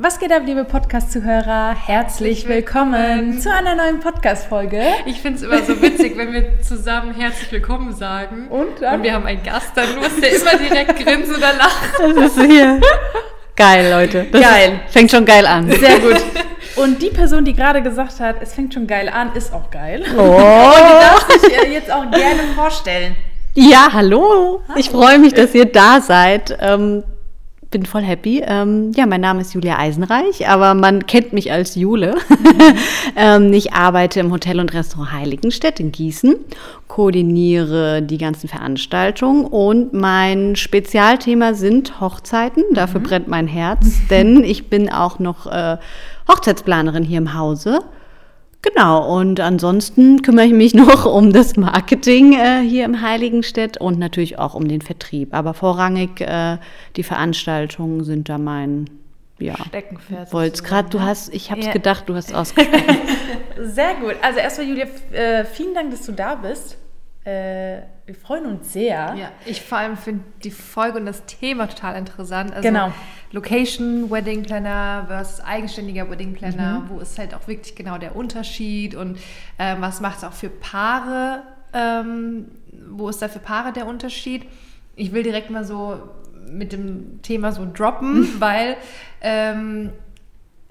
[0.00, 1.74] Was geht ab, liebe Podcast-Zuhörer?
[1.74, 4.80] Herzlich willkommen zu einer neuen Podcast-Folge.
[5.06, 8.46] Ich finde es immer so witzig, wenn wir zusammen herzlich willkommen sagen.
[8.46, 8.94] Und dann?
[8.94, 12.14] Und wir haben einen Gast, dann muss der immer direkt grinsen oder lachen.
[12.14, 12.80] Das ist hier.
[13.56, 14.26] Geil, Leute.
[14.30, 14.80] Das Geil.
[14.86, 15.68] Ist, fängt schon geil an.
[15.68, 16.22] Sehr gut.
[16.76, 20.04] Und die Person, die gerade gesagt hat, es fängt schon geil an, ist auch geil.
[20.16, 20.38] Oh.
[20.76, 23.16] Die darf sich äh, jetzt auch gerne vorstellen.
[23.54, 24.62] Ja, hallo.
[24.76, 26.56] Ich freue mich, dass ihr da seid.
[26.60, 27.02] Ähm,
[27.70, 28.42] bin voll happy.
[28.44, 32.16] Ähm, ja, mein Name ist Julia Eisenreich, aber man kennt mich als Jule.
[33.16, 36.36] ähm, ich arbeite im Hotel und Restaurant Heiligenstedt in Gießen,
[36.86, 42.64] koordiniere die ganzen Veranstaltungen und mein Spezialthema sind Hochzeiten.
[42.72, 45.76] Dafür brennt mein Herz, denn ich bin auch noch äh,
[46.26, 47.80] Hochzeitsplanerin hier im Hause.
[48.62, 53.98] Genau, und ansonsten kümmere ich mich noch um das Marketing äh, hier im Heiligenstedt und
[53.98, 55.32] natürlich auch um den Vertrieb.
[55.34, 56.58] Aber vorrangig äh,
[56.96, 58.90] die Veranstaltungen sind da mein,
[59.38, 60.32] ja, Steckenpferd.
[60.32, 61.72] wollt's gerade, du hast, ich habe es Ja.
[61.72, 62.98] gedacht, du hast ausgesprochen.
[63.62, 64.16] Sehr gut.
[64.22, 66.76] Also erstmal, Julia, äh, vielen Dank, dass du da bist.
[68.08, 69.14] Äh, wir freuen uns sehr.
[69.18, 72.52] Ja, ich vor allem finde die Folge und das Thema total interessant.
[72.52, 72.92] Also Genau.
[73.32, 76.80] Location, Wedding Planner versus eigenständiger Wedding Planner.
[76.80, 76.88] Mhm.
[76.88, 79.18] Wo ist halt auch wirklich genau der Unterschied und
[79.58, 81.42] ähm, was macht es auch für Paare?
[81.74, 82.46] Ähm,
[82.90, 84.46] wo ist da für Paare der Unterschied?
[84.96, 86.00] Ich will direkt mal so
[86.50, 88.76] mit dem Thema so droppen, weil
[89.20, 89.90] ähm,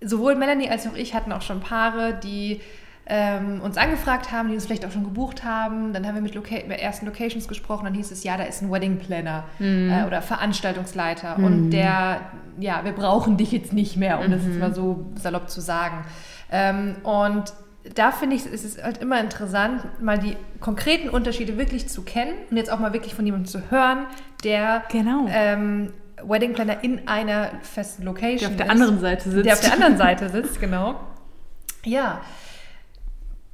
[0.01, 2.61] sowohl Melanie als auch ich hatten auch schon Paare, die
[3.09, 5.93] ähm, uns angefragt haben, die uns vielleicht auch schon gebucht haben.
[5.93, 8.61] Dann haben wir mit, Loca mit ersten Locations gesprochen, dann hieß es, ja, da ist
[8.61, 12.21] ein Wedding Planner äh, oder Veranstaltungsleiter und der,
[12.59, 16.03] ja, wir brauchen dich jetzt nicht mehr, um das jetzt mal so salopp zu sagen.
[16.51, 17.53] Ähm, und
[17.95, 22.33] da finde ich, es ist halt immer interessant, mal die konkreten Unterschiede wirklich zu kennen
[22.51, 23.99] und jetzt auch mal wirklich von jemandem zu hören,
[24.43, 25.25] der Genau.
[25.29, 28.71] ähm, Wedding Planner in einer festen Location Der auf der ist.
[28.71, 29.45] anderen Seite sitzt.
[29.45, 30.95] Der auf der anderen Seite sitzt, genau.
[31.85, 32.19] Ja.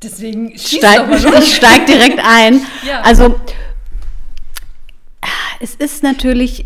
[0.04, 1.06] Deswegen steig,
[1.40, 2.62] ich steig direkt ein.
[2.88, 3.02] Ja.
[3.02, 3.39] Also
[5.60, 6.66] es ist natürlich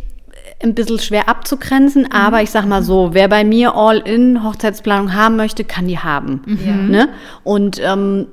[0.63, 2.11] ein bisschen schwer abzugrenzen, Mhm.
[2.11, 6.41] aber ich sag mal so, wer bei mir All-in Hochzeitsplanung haben möchte, kann die haben.
[6.65, 6.73] Ja.
[6.73, 7.09] Ne?
[7.43, 8.27] Und ähm,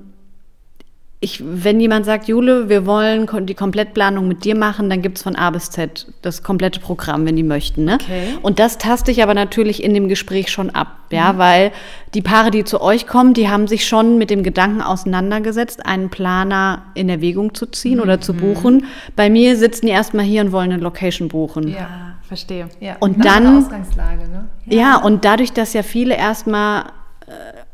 [1.24, 5.34] ich, wenn jemand sagt, Jule, wir wollen die Komplettplanung mit dir machen, dann gibt's von
[5.34, 7.84] A bis Z das komplette Programm, wenn die möchten.
[7.84, 7.94] Ne?
[7.94, 8.38] Okay.
[8.42, 11.72] Und das taste ich aber natürlich in dem Gespräch schon ab, ja, weil
[12.14, 16.10] die Paare, die zu euch kommen, die haben sich schon mit dem Gedanken auseinandergesetzt, einen
[16.10, 18.84] Planer in Erwägung zu ziehen oder zu buchen.
[19.16, 21.68] Bei mir sitzen die erstmal hier und wollen eine Location buchen.
[21.68, 21.88] Ja.
[22.26, 22.68] Verstehe.
[22.80, 22.96] ja.
[23.00, 24.48] Und Nach dann- Ausgangslage, ne?
[24.66, 26.84] Ja, und dadurch, dass ja viele erstmal,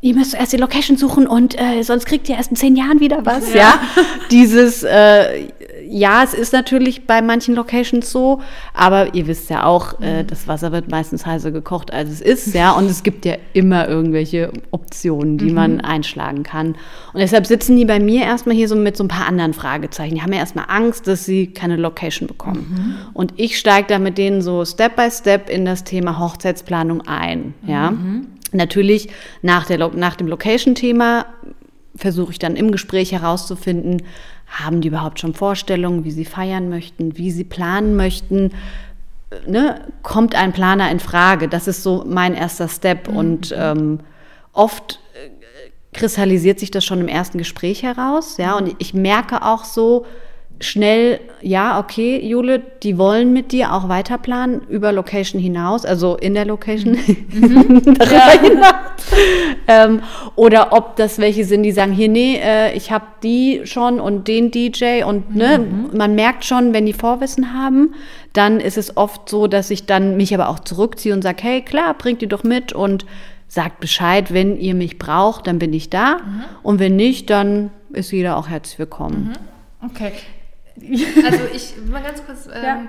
[0.01, 2.99] ihr müsst erst die Location suchen und äh, sonst kriegt ihr erst in zehn Jahren
[2.99, 3.79] wieder was, ja.
[4.31, 5.47] Dieses, äh,
[5.87, 8.41] ja, es ist natürlich bei manchen Locations so,
[8.73, 12.55] aber ihr wisst ja auch, äh, das Wasser wird meistens heißer gekocht, als es ist,
[12.55, 12.71] ja.
[12.71, 16.69] Und es gibt ja immer irgendwelche Optionen, die man einschlagen kann.
[17.13, 20.15] Und deshalb sitzen die bei mir erstmal hier so mit so ein paar anderen Fragezeichen.
[20.15, 22.97] Die haben ja erstmal Angst, dass sie keine Location bekommen.
[23.13, 27.53] Und ich steige da mit denen so Step by Step in das Thema Hochzeitsplanung ein,
[27.67, 27.93] ja.
[28.51, 29.09] Natürlich
[29.41, 31.25] nach, der, nach dem Location-Thema
[31.95, 34.03] versuche ich dann im Gespräch herauszufinden,
[34.47, 38.51] haben die überhaupt schon Vorstellungen, wie sie feiern möchten, wie sie planen möchten.
[38.51, 38.55] Äh,
[39.47, 39.81] Ne?
[40.03, 41.47] Kommt ein Planer in Frage?
[41.47, 43.07] Das ist so mein erster Step.
[43.07, 44.01] Und ähm,
[44.51, 48.37] oft äh, kristallisiert sich das schon im ersten Gespräch heraus.
[48.37, 48.57] Ja?
[48.57, 50.05] Und ich merke auch so
[50.61, 56.33] schnell, ja, okay, Jule, die wollen mit dir auch weiterplanen über Location hinaus, also in
[56.33, 56.93] der Location.
[57.35, 58.73] Darüber hinaus.
[59.67, 60.01] Ähm,
[60.35, 64.27] oder ob das welche sind, die sagen, hier, nee, äh, ich habe die schon und
[64.27, 67.95] den DJ und ne, man merkt schon, wenn die Vorwissen haben,
[68.33, 71.61] dann ist es oft so, dass ich dann mich aber auch zurückziehe und sage, hey,
[71.61, 73.05] klar, bringt die doch mit und
[73.47, 76.17] sagt Bescheid, wenn ihr mich braucht, dann bin ich da.
[76.63, 79.33] Und wenn nicht, dann ist jeder auch herzlich willkommen.
[79.83, 80.13] Okay.
[81.25, 82.79] Also ich, mal ganz kurz, ähm, Ja.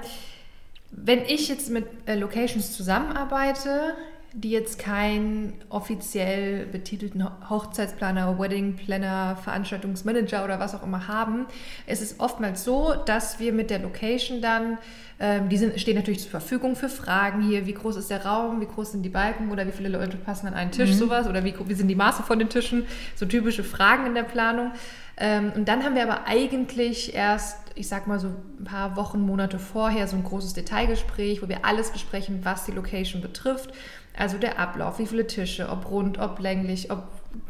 [0.90, 3.94] wenn ich jetzt mit äh, Locations zusammenarbeite,
[4.34, 11.44] die jetzt keinen offiziell betitelten Ho- Hochzeitsplaner, Wedding Planner, Veranstaltungsmanager oder was auch immer haben,
[11.86, 14.78] ist es oftmals so, dass wir mit der Location dann,
[15.20, 18.62] ähm, die sind, stehen natürlich zur Verfügung für Fragen hier, wie groß ist der Raum,
[18.62, 21.44] wie groß sind die Balken oder wie viele Leute passen an einen Tisch, sowas, oder
[21.44, 22.86] wie, wie sind die Maße von den Tischen,
[23.16, 24.72] so typische Fragen in der Planung.
[25.18, 29.20] Ähm, und dann haben wir aber eigentlich erst, ich sag mal so ein paar Wochen,
[29.20, 33.72] Monate vorher so ein großes Detailgespräch, wo wir alles besprechen, was die Location betrifft.
[34.16, 37.04] Also der Ablauf, wie viele Tische, ob rund, ob länglich, ob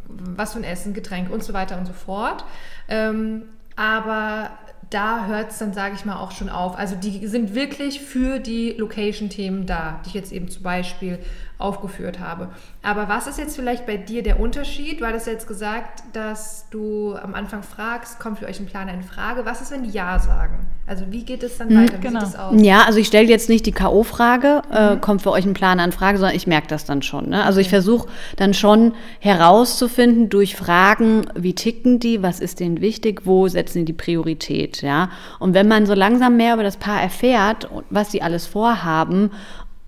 [0.09, 2.45] was für ein Essen, Getränk und so weiter und so fort.
[2.89, 4.51] Ähm, aber
[4.91, 6.77] da hört es dann, sage ich mal, auch schon auf.
[6.77, 11.19] Also die sind wirklich für die Location-Themen da, die ich jetzt eben zum Beispiel
[11.63, 12.49] aufgeführt habe.
[12.83, 15.01] Aber was ist jetzt vielleicht bei dir der Unterschied?
[15.01, 19.03] Du hattest jetzt gesagt, dass du am Anfang fragst, kommt für euch ein Planer in
[19.03, 19.45] Frage?
[19.45, 20.67] Was ist, wenn die Ja sagen?
[20.87, 21.99] Also wie geht es dann Mhm, weiter?
[21.99, 22.21] Wie genau.
[22.21, 22.61] sieht das aus?
[22.61, 24.97] Ja, also ich stelle jetzt nicht die K.O.-Frage, Mhm.
[24.97, 27.29] äh, kommt für euch ein Plan an Frage, sondern ich merke das dann schon.
[27.29, 27.45] Ne?
[27.45, 33.23] Also ich versuche dann schon herauszufinden durch Fragen, wie ticken die, was ist denen wichtig,
[33.25, 35.11] wo setzen die die Priorität, ja.
[35.39, 39.31] Und wenn man so langsam mehr über das Paar erfährt, und was die alles vorhaben,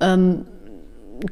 [0.00, 0.44] ähm,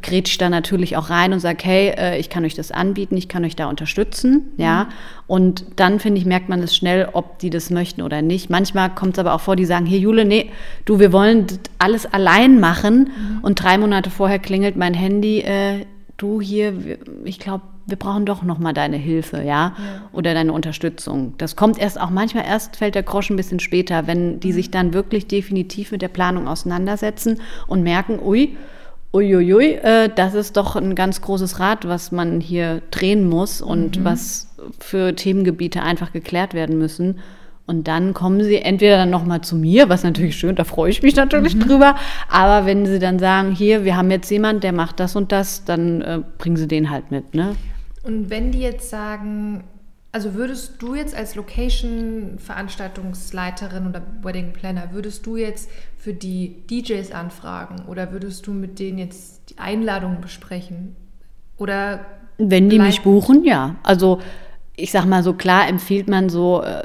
[0.00, 3.28] grätsch da natürlich auch rein und sag, hey, äh, ich kann euch das anbieten, ich
[3.28, 4.88] kann euch da unterstützen, ja.
[5.26, 8.50] Und dann, finde ich, merkt man es schnell, ob die das möchten oder nicht.
[8.50, 10.50] Manchmal kommt es aber auch vor, die sagen, hier Jule, nee,
[10.84, 11.46] du, wir wollen
[11.78, 13.10] alles allein machen.
[13.42, 15.86] Und drei Monate vorher klingelt mein Handy, äh,
[16.16, 16.74] du hier,
[17.24, 19.74] ich glaube, wir brauchen doch noch mal deine Hilfe, ja,
[20.12, 21.34] oder deine Unterstützung.
[21.38, 24.70] Das kommt erst auch manchmal erst fällt der Groschen ein bisschen später, wenn die sich
[24.70, 28.56] dann wirklich definitiv mit der Planung auseinandersetzen und merken, ui,
[29.12, 34.04] Uiuiui, äh, das ist doch ein ganz großes Rad, was man hier drehen muss und
[34.04, 34.48] was
[34.78, 37.20] für Themengebiete einfach geklärt werden müssen.
[37.66, 41.02] Und dann kommen sie entweder dann nochmal zu mir, was natürlich schön, da freue ich
[41.02, 41.94] mich natürlich drüber.
[42.28, 45.64] Aber wenn sie dann sagen, hier, wir haben jetzt jemand, der macht das und das,
[45.64, 47.54] dann äh, bringen sie den halt mit, ne?
[48.02, 49.64] Und wenn die jetzt sagen,
[50.10, 55.70] also würdest du jetzt als Location-Veranstaltungsleiterin oder Wedding Planner, würdest du jetzt
[56.02, 60.96] für die DJs anfragen oder würdest du mit denen jetzt die Einladungen besprechen?
[61.58, 62.00] Oder
[62.38, 63.76] Wenn die mich buchen, ja.
[63.84, 64.18] Also
[64.74, 66.82] ich sag mal so, klar empfiehlt man so äh,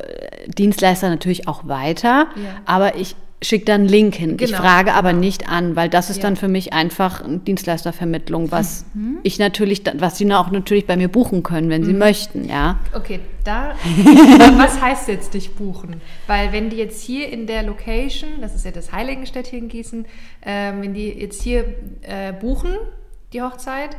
[0.52, 2.62] Dienstleister natürlich auch weiter, Ja.
[2.66, 4.31] aber ich schicke dann einen Link hin.
[4.39, 6.24] Ich Genau, frage aber nicht an, weil das ist Ja.
[6.24, 9.19] dann für mich einfach eine Dienstleistervermittlung, was Mhm.
[9.22, 12.00] ich natürlich, was sie auch natürlich bei mir buchen können, wenn sie Mhm.
[12.00, 12.80] möchten, ja.
[12.95, 13.75] Okay, da.
[14.57, 16.01] was heißt jetzt dich buchen?
[16.25, 20.06] Weil wenn die jetzt hier in der Location, das ist ja das Heiligenstädtchen Gießen,
[20.44, 21.66] ähm, wenn die jetzt hier
[22.01, 22.72] äh, buchen,
[23.33, 23.98] die Hochzeit,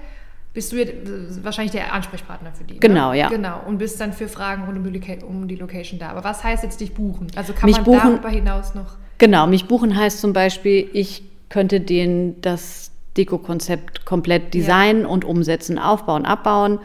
[0.53, 2.81] bist du jetzt äh, wahrscheinlich der Ansprechpartner für die.
[2.81, 3.19] Genau, ne?
[3.19, 3.29] ja.
[3.29, 3.61] Genau.
[3.69, 6.09] Und bist dann für Fragen rund um um die Location da.
[6.09, 7.29] Aber was heißt jetzt dich buchen?
[7.37, 8.97] Also kann Mich man buchen- darüber hinaus noch.
[9.19, 15.79] Genau, mich buchen heißt zum Beispiel, ich könnte denen das Deko-Konzept komplett designen und umsetzen,
[15.79, 16.79] aufbauen, abbauen,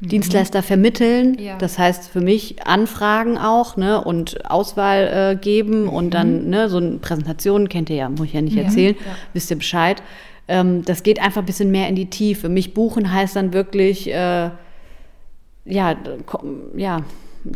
[0.00, 1.36] Dienstleister vermitteln.
[1.38, 1.58] Ja.
[1.58, 6.78] Das heißt für mich Anfragen auch ne, und Auswahl äh, geben und dann ne, so
[6.78, 9.12] eine Präsentation, kennt ihr ja, muss ich ja nicht erzählen, Ja.
[9.34, 10.02] wisst ihr Bescheid.
[10.48, 12.48] Ähm, das geht einfach ein bisschen mehr in die Tiefe.
[12.48, 14.50] Mich buchen heißt dann wirklich, äh,
[15.66, 15.96] ja,
[16.76, 17.00] ja,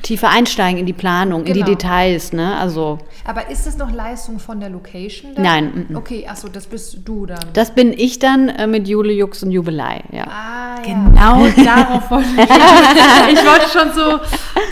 [0.02, 1.66] tiefer einsteigen in die Planung, in die Genau.
[1.66, 2.32] Details.
[2.32, 2.56] Ne?
[2.56, 5.34] Also Aber ist es noch Leistung von der Location?
[5.34, 5.42] Da?
[5.42, 5.96] Nein, mm, mm.
[5.96, 7.38] Okay, achso, das bist du dann.
[7.52, 10.24] Das bin ich dann äh, mit Jule, Jux und Jubelei, ja.
[10.26, 10.82] ah, ja.
[10.82, 13.38] Genau darauf wollte ich.
[13.38, 14.20] ich wollte schon so,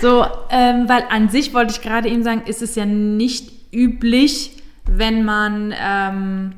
[0.00, 4.56] so ähm, weil an sich wollte ich gerade eben sagen, ist es ja nicht üblich,
[4.86, 6.52] wenn man, ähm,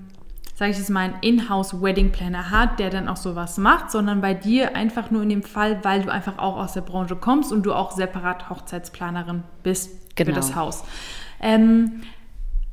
[0.55, 4.77] sage ich jetzt mal, einen Inhouse-Wedding-Planner hat, der dann auch sowas macht, sondern bei dir
[4.77, 7.73] einfach nur in dem Fall, weil du einfach auch aus der Branche kommst und du
[7.73, 10.31] auch separat Hochzeitsplanerin bist Genau.
[10.31, 10.85] für das Haus.
[11.41, 12.03] Ähm,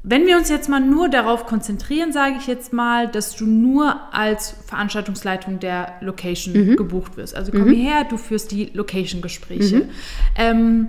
[0.03, 4.13] wenn wir uns jetzt mal nur darauf konzentrieren, sage ich jetzt mal, dass du nur
[4.13, 7.35] als Veranstaltungsleitung der Location gebucht wirst.
[7.35, 9.89] Also komm hierher, du führst die Location-Gespräche.
[10.35, 10.87] Ähm,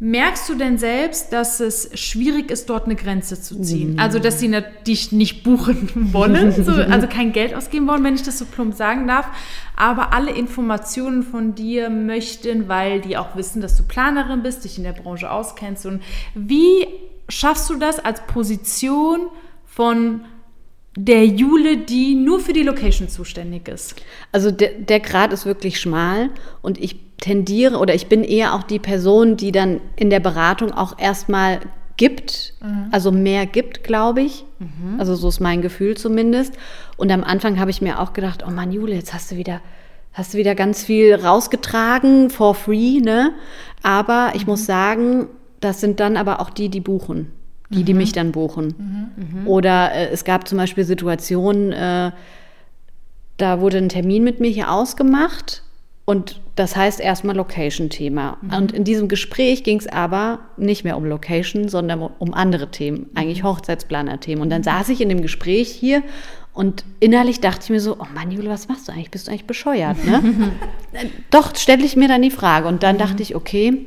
[0.00, 3.98] merkst du denn selbst, dass es schwierig ist, dort eine Grenze zu ziehen?
[3.98, 8.14] Also, dass sie ne- dich nicht buchen wollen, so, also kein Geld ausgeben wollen, wenn
[8.14, 9.26] ich das so plump sagen darf,
[9.74, 14.78] aber alle Informationen von dir möchten, weil die auch wissen, dass du Planerin bist, dich
[14.78, 15.84] in der Branche auskennst.
[15.86, 16.02] Und
[16.34, 16.86] wie
[17.28, 19.28] schaffst du das als Position
[19.64, 20.20] von
[20.96, 23.96] der Jule, die nur für die Location zuständig ist?
[24.30, 26.30] Also der, der Grad ist wirklich schmal
[26.62, 30.72] und ich tendiere oder ich bin eher auch die Person, die dann in der Beratung
[30.72, 31.60] auch erstmal
[31.96, 32.54] gibt,
[32.92, 34.44] also mehr gibt, glaube ich.
[34.98, 36.54] Also so ist mein Gefühl zumindest.
[36.96, 39.60] Und am Anfang habe ich mir auch gedacht, oh Mann, Jule, jetzt hast du wieder,
[40.12, 43.32] hast du wieder ganz viel rausgetragen for free, ne?
[43.82, 45.26] Aber ich muss sagen,
[45.58, 47.32] das sind dann aber auch die, die buchen.
[47.70, 48.74] Die, die mich dann buchen.
[49.46, 52.12] Oder äh, es gab zum Beispiel Situationen, äh,
[53.36, 55.64] da wurde ein Termin mit mir hier ausgemacht
[56.08, 58.38] und das heißt erstmal Location-Thema.
[58.56, 63.10] Und in diesem Gespräch ging es aber nicht mehr um Location, sondern um andere Themen,
[63.14, 64.40] eigentlich Hochzeitsplaner-Themen.
[64.40, 66.02] Und dann saß ich in dem Gespräch hier
[66.54, 69.10] und innerlich dachte ich mir so, oh Mann, Jule, was machst du eigentlich?
[69.10, 70.22] Bist du eigentlich bescheuert, ne?
[70.94, 72.68] Äh, Doch, stelle ich mir dann die Frage.
[72.68, 73.84] Und dann dachte ich, okay,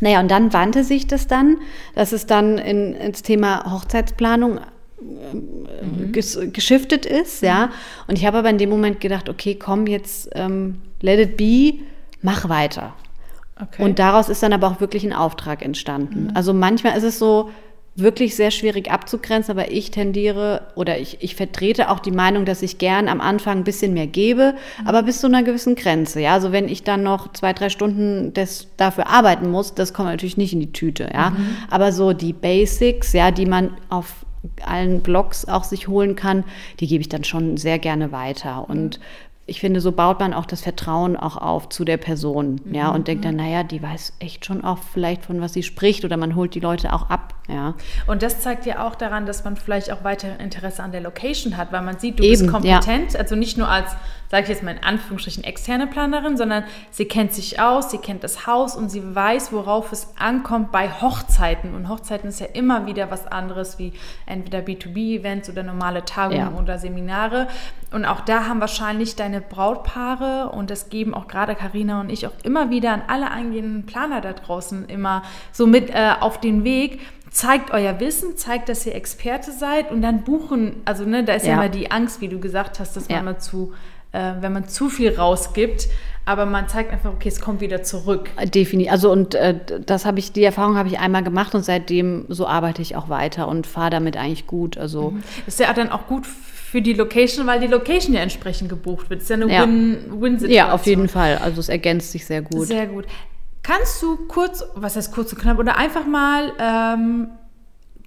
[0.00, 1.58] naja, und dann wandte sich das dann,
[1.94, 7.70] dass es dann in, ins Thema Hochzeitsplanung äh, ges geschiftet ist, ja.
[8.08, 11.84] Und ich habe aber in dem Moment gedacht, okay, komm jetzt, ähm, let it be,
[12.22, 12.94] mach weiter.
[13.60, 13.82] Okay.
[13.82, 16.32] Und daraus ist dann aber auch wirklich ein Auftrag entstanden.
[16.34, 17.50] Also manchmal ist es so,
[17.94, 22.62] wirklich sehr schwierig abzugrenzen, aber ich tendiere oder ich, ich vertrete auch die Meinung, dass
[22.62, 24.86] ich gern am Anfang ein bisschen mehr gebe, mhm.
[24.86, 26.20] aber bis zu einer gewissen Grenze.
[26.20, 30.08] Ja, also wenn ich dann noch zwei, drei Stunden des, dafür arbeiten muss, das kommt
[30.08, 31.10] natürlich nicht in die Tüte.
[31.12, 31.56] Ja, mhm.
[31.70, 34.24] aber so die Basics, ja, die man auf
[34.64, 36.44] allen Blogs auch sich holen kann,
[36.80, 38.68] die gebe ich dann schon sehr gerne weiter.
[38.68, 42.60] Und mhm ich finde, so baut man auch das Vertrauen auch auf zu der Person,
[42.64, 42.74] mhm.
[42.74, 46.04] ja, und denkt dann, naja, die weiß echt schon auch vielleicht von was sie spricht
[46.04, 47.74] oder man holt die Leute auch ab, ja.
[48.06, 51.56] Und das zeigt ja auch daran, dass man vielleicht auch weiter Interesse an der Location
[51.56, 53.18] hat, weil man sieht, du Eben, bist kompetent, ja.
[53.18, 53.90] also nicht nur als
[54.32, 58.24] sage ich jetzt mal in Anführungsstrichen, externe Planerin, sondern sie kennt sich aus, sie kennt
[58.24, 61.74] das Haus und sie weiß, worauf es ankommt bei Hochzeiten.
[61.74, 63.92] Und Hochzeiten ist ja immer wieder was anderes wie
[64.24, 66.58] entweder B2B-Events oder normale Tagungen ja.
[66.58, 67.46] oder Seminare.
[67.90, 72.26] Und auch da haben wahrscheinlich deine Brautpaare und das geben auch gerade Karina und ich
[72.26, 76.64] auch immer wieder an alle eingehenden Planer da draußen immer so mit äh, auf den
[76.64, 81.34] Weg, zeigt euer Wissen, zeigt, dass ihr Experte seid und dann buchen, also ne, da
[81.34, 83.16] ist ja, ja immer die Angst, wie du gesagt hast, dass ja.
[83.16, 83.74] man mal zu
[84.12, 85.88] äh, wenn man zu viel rausgibt.
[86.24, 88.30] Aber man zeigt einfach, okay, es kommt wieder zurück.
[88.54, 88.92] Definitiv.
[88.92, 92.46] Also und äh, das habe ich, die Erfahrung habe ich einmal gemacht und seitdem so
[92.46, 94.78] arbeite ich auch weiter und fahre damit eigentlich gut.
[94.78, 95.22] Also mhm.
[95.48, 99.20] ist ja dann auch gut für die Location, weil die Location ja entsprechend gebucht wird.
[99.20, 99.64] Das ist ja eine ja.
[99.64, 100.50] Win-Situation.
[100.50, 101.38] Ja, auf jeden Fall.
[101.38, 102.68] Also es ergänzt sich sehr gut.
[102.68, 103.06] Sehr gut.
[103.64, 107.28] Kannst du kurz, was heißt kurz und knapp, oder einfach mal ähm,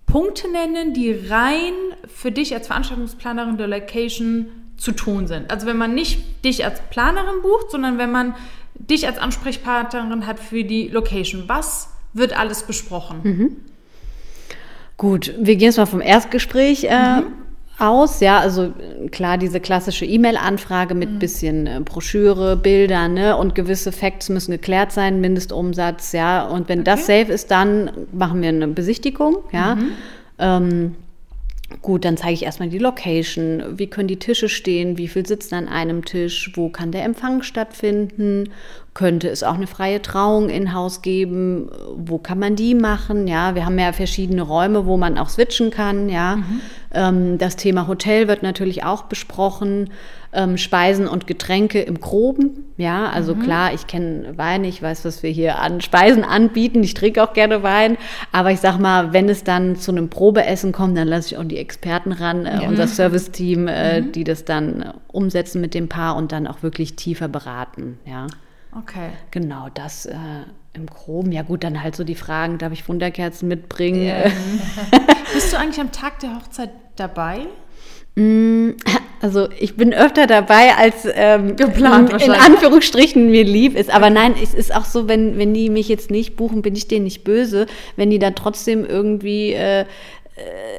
[0.05, 1.73] Punkte nennen, die rein
[2.07, 5.51] für dich als Veranstaltungsplanerin der Location zu tun sind.
[5.51, 8.35] Also wenn man nicht dich als Planerin bucht, sondern wenn man
[8.75, 11.43] dich als Ansprechpartnerin hat für die Location.
[11.47, 13.19] Was wird alles besprochen?
[13.23, 13.55] Mhm.
[14.97, 17.27] Gut, wir gehen jetzt mal vom Erstgespräch äh, mhm.
[17.79, 18.21] aus.
[18.21, 18.73] Ja, also
[19.11, 21.19] klar, diese klassische E-Mail-Anfrage mit mhm.
[21.19, 26.13] bisschen äh, Broschüre, Bilder ne, und gewisse Facts müssen geklärt sein, Mindestumsatz.
[26.13, 26.91] Ja, und wenn okay.
[26.91, 29.37] das safe ist, dann machen wir eine Besichtigung.
[29.51, 29.75] Ja.
[29.75, 29.91] Mhm.
[30.37, 30.95] Ähm,
[31.81, 35.55] Gut, dann zeige ich erstmal die Location, wie können die Tische stehen, wie viel sitzen
[35.55, 38.49] an einem Tisch, wo kann der Empfang stattfinden,
[38.93, 43.55] könnte es auch eine freie Trauung in Haus geben, wo kann man die machen, ja,
[43.55, 46.37] wir haben ja verschiedene Räume, wo man auch switchen kann, ja.
[46.37, 46.61] Mhm.
[46.93, 49.89] Ähm, das Thema Hotel wird natürlich auch besprochen,
[50.35, 52.65] ähm, Speisen und Getränke im Groben.
[52.77, 53.41] Ja, also mhm.
[53.41, 56.83] klar, ich kenne Wein, ich weiß, was wir hier an Speisen anbieten.
[56.83, 57.97] Ich trinke auch gerne Wein.
[58.31, 61.43] Aber ich sag mal, wenn es dann zu einem Probeessen kommt, dann lasse ich auch
[61.43, 62.67] die Experten ran, äh, ja.
[62.67, 64.11] unser Serviceteam, äh, mhm.
[64.11, 67.97] die das dann äh, umsetzen mit dem Paar und dann auch wirklich tiefer beraten.
[68.05, 68.27] Ja.
[68.77, 69.09] Okay.
[69.31, 70.15] Genau, das äh,
[70.73, 71.31] im Groben.
[71.31, 74.05] Ja gut, dann halt so die Fragen, darf ich Wunderkerzen mitbringen?
[74.05, 74.15] Ja.
[75.33, 77.47] Bist du eigentlich am Tag der Hochzeit dabei?
[78.15, 78.71] Mm,
[79.21, 83.93] also ich bin öfter dabei, als ähm, geplant in, in Anführungsstrichen mir lieb ist.
[83.93, 86.87] Aber nein, es ist auch so, wenn, wenn die mich jetzt nicht buchen, bin ich
[86.87, 87.67] denen nicht böse.
[87.95, 89.85] Wenn die dann trotzdem irgendwie äh, äh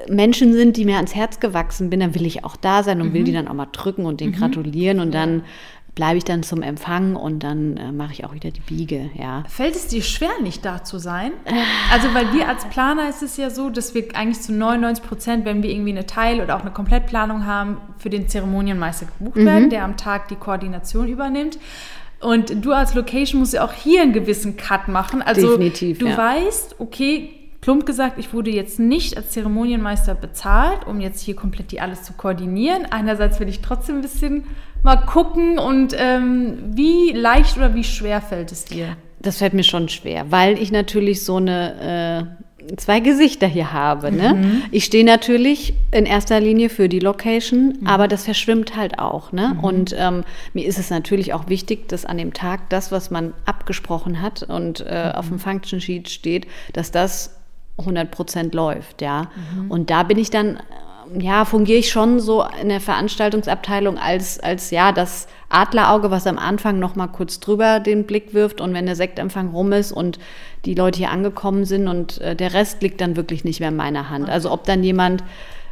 [0.08, 3.08] Menschen sind, die mir ans Herz gewachsen bin, dann will ich auch da sein und
[3.08, 3.14] mhm.
[3.14, 4.36] will die dann auch mal drücken und denen mhm.
[4.36, 5.42] gratulieren und dann
[5.96, 9.42] bleibe ich dann zum Empfang und dann äh, mache ich auch wieder die Biege, ja.
[9.48, 11.32] Fällt es dir schwer, nicht da zu sein?
[11.90, 15.44] Also, weil wir als Planer ist es ja so, dass wir eigentlich zu 99 Prozent,
[15.46, 19.46] wenn wir irgendwie eine Teil- oder auch eine Komplettplanung haben, für den Zeremonienmeister gebucht mhm.
[19.46, 21.58] werden, der am Tag die Koordination übernimmt.
[22.20, 25.22] Und du als Location musst ja auch hier einen gewissen Cut machen.
[25.22, 26.18] Also Definitiv, du ja.
[26.18, 27.30] weißt, okay,
[27.62, 32.02] plump gesagt, ich wurde jetzt nicht als Zeremonienmeister bezahlt, um jetzt hier komplett die alles
[32.02, 32.86] zu koordinieren.
[32.90, 34.44] Einerseits will ich trotzdem ein bisschen
[34.86, 38.96] mal gucken und ähm, wie leicht oder wie schwer fällt es dir?
[39.20, 42.30] Das fällt mir schon schwer, weil ich natürlich so eine
[42.68, 44.12] äh, zwei Gesichter hier habe.
[44.12, 44.34] Ne?
[44.34, 44.62] Mhm.
[44.70, 47.86] Ich stehe natürlich in erster Linie für die Location, mhm.
[47.86, 49.32] aber das verschwimmt halt auch.
[49.32, 49.54] Ne?
[49.54, 49.64] Mhm.
[49.64, 50.24] Und ähm,
[50.54, 54.44] mir ist es natürlich auch wichtig, dass an dem Tag das, was man abgesprochen hat
[54.44, 57.36] und äh, auf dem Function Sheet steht, dass das
[57.78, 59.02] 100 Prozent läuft.
[59.02, 59.30] Ja?
[59.54, 59.70] Mhm.
[59.70, 60.60] Und da bin ich dann
[61.18, 66.38] ja, fungiere ich schon so in der Veranstaltungsabteilung als, als ja, das Adlerauge, was am
[66.38, 70.18] Anfang noch mal kurz drüber den Blick wirft und wenn der Sektempfang rum ist und
[70.64, 73.76] die Leute hier angekommen sind und äh, der Rest liegt dann wirklich nicht mehr in
[73.76, 74.28] meiner Hand.
[74.28, 75.22] Also ob dann jemand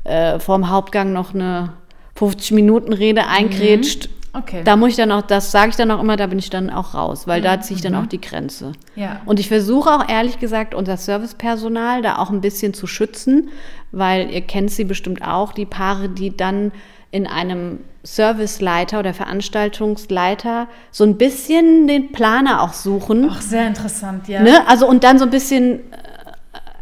[0.05, 1.73] äh, vorm Hauptgang noch eine
[2.17, 4.24] 50-Minuten-Rede eingrätscht, mhm.
[4.35, 4.63] Okay.
[4.65, 6.69] Da muss ich dann auch, das sage ich dann auch immer, da bin ich dann
[6.69, 7.45] auch raus, weil mhm.
[7.45, 8.01] da ziehe ich dann mhm.
[8.01, 8.73] auch die Grenze.
[8.97, 9.21] Ja.
[9.27, 13.51] Und ich versuche auch ehrlich gesagt, unser Servicepersonal da auch ein bisschen zu schützen,
[13.93, 16.73] weil ihr kennt sie bestimmt auch, die Paare, die dann
[17.13, 23.29] in einem Serviceleiter oder Veranstaltungsleiter so ein bisschen den Planer auch suchen.
[23.31, 24.43] Ach, sehr interessant, ja.
[24.43, 24.67] Ne?
[24.67, 25.81] Also und dann so ein bisschen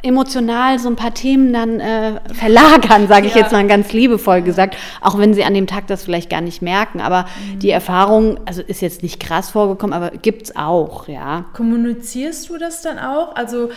[0.02, 3.42] emotional so ein paar Themen dann äh, verlagern, sage ich Ja.
[3.42, 6.62] jetzt mal ganz liebevoll gesagt, auch wenn sie an dem Tag das vielleicht gar nicht
[6.62, 7.00] merken.
[7.00, 11.44] Aber die Erfahrung, also ist jetzt nicht krass vorgekommen, aber gibt's auch, ja.
[11.54, 13.36] Kommunizierst du das dann auch?
[13.36, 13.70] Also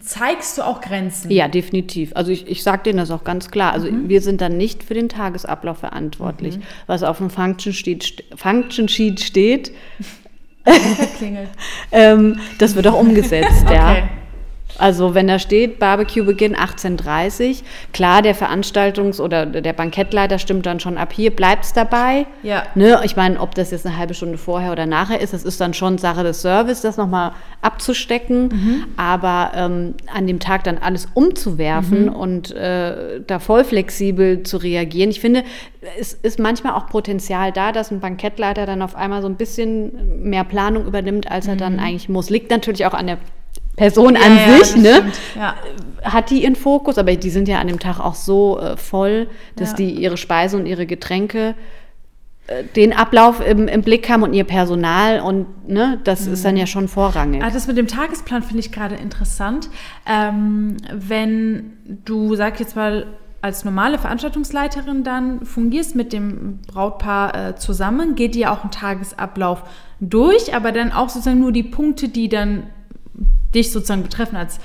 [0.00, 1.30] zeigst du auch Grenzen?
[1.30, 2.12] Ja, definitiv.
[2.14, 3.72] Also ich, ich sage denen das auch ganz klar.
[3.72, 6.58] Also wir sind dann nicht für den Tagesablauf verantwortlich.
[6.86, 9.72] Was auf dem Function Sheet, Function Sheet steht,
[11.92, 13.96] ähm, das wird auch umgesetzt, ja.
[14.78, 17.62] Also wenn da steht, Barbecue-Beginn 18.30
[17.92, 22.26] klar, der Veranstaltungs- oder der Bankettleiter stimmt dann schon ab, hier bleibt's dabei.
[22.42, 22.64] Ja.
[22.74, 23.00] Ne?
[23.04, 25.74] Ich meine, ob das jetzt eine halbe Stunde vorher oder nachher ist, das ist dann
[25.74, 28.48] schon Sache des Service, das nochmal abzustecken.
[28.48, 28.84] Mhm.
[28.96, 32.12] Aber ähm, an dem Tag dann alles umzuwerfen Mhm.
[32.14, 35.10] und äh, da voll flexibel zu reagieren.
[35.10, 35.44] Ich finde,
[35.98, 40.22] es ist manchmal auch Potenzial da, dass ein Bankettleiter dann auf einmal so ein bisschen
[40.28, 42.30] mehr Planung übernimmt, als er dann eigentlich muss.
[42.30, 43.18] Liegt natürlich auch an der
[43.76, 44.38] Person an Mhm.
[44.38, 45.02] Ja, ja, sich, ne?
[45.36, 45.54] Ja.
[46.02, 49.28] Hat die ihren Fokus, aber die sind ja an dem Tag auch so äh, voll,
[49.56, 49.76] dass Ja.
[49.76, 51.54] die ihre Speisen und ihre Getränke
[52.48, 56.44] äh, den Ablauf im, im Blick haben und ihr Personal und ne, das ist Mhm.
[56.44, 57.42] dann ja schon vorrangig.
[57.42, 59.70] Ah, das mit dem Tagesplan finde ich gerade interessant.
[60.10, 61.72] Ähm, wenn
[62.04, 63.06] du, sag ich jetzt mal,
[63.42, 69.62] als normale Veranstaltungsleiterin dann fungierst mit dem Brautpaar äh, zusammen, geht ihr auch ein Tagesablauf
[70.00, 72.64] durch, aber dann auch sozusagen nur die Punkte, die dann
[73.54, 74.58] dich sozusagen betreffen, als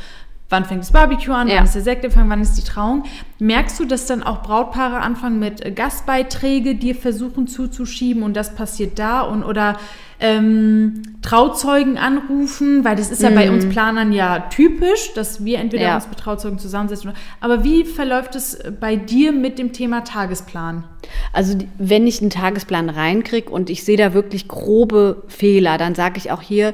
[0.50, 1.58] wann fängt das Barbecue an, Ja.
[1.58, 3.04] wann ist der Sektempfang, wann ist die Trauung.
[3.38, 8.56] Merkst du, dass dann auch Brautpaare anfangen mit äh, Gastbeiträge dir versuchen zuzuschieben und das
[8.56, 9.76] passiert da und oder
[10.22, 15.84] ähm, Trauzeugen anrufen, weil das ist ja bei uns Planern ja typisch, dass wir entweder
[15.84, 15.96] Ja.
[15.96, 17.10] uns mit Trauzeugen zusammensetzen.
[17.12, 20.86] Oder, aber wie verläuft es bei dir mit dem Thema Tagesplan?
[21.34, 26.18] Also wenn ich einen Tagesplan reinkriege und ich sehe da wirklich grobe Fehler, dann sage
[26.18, 26.74] ich auch hier,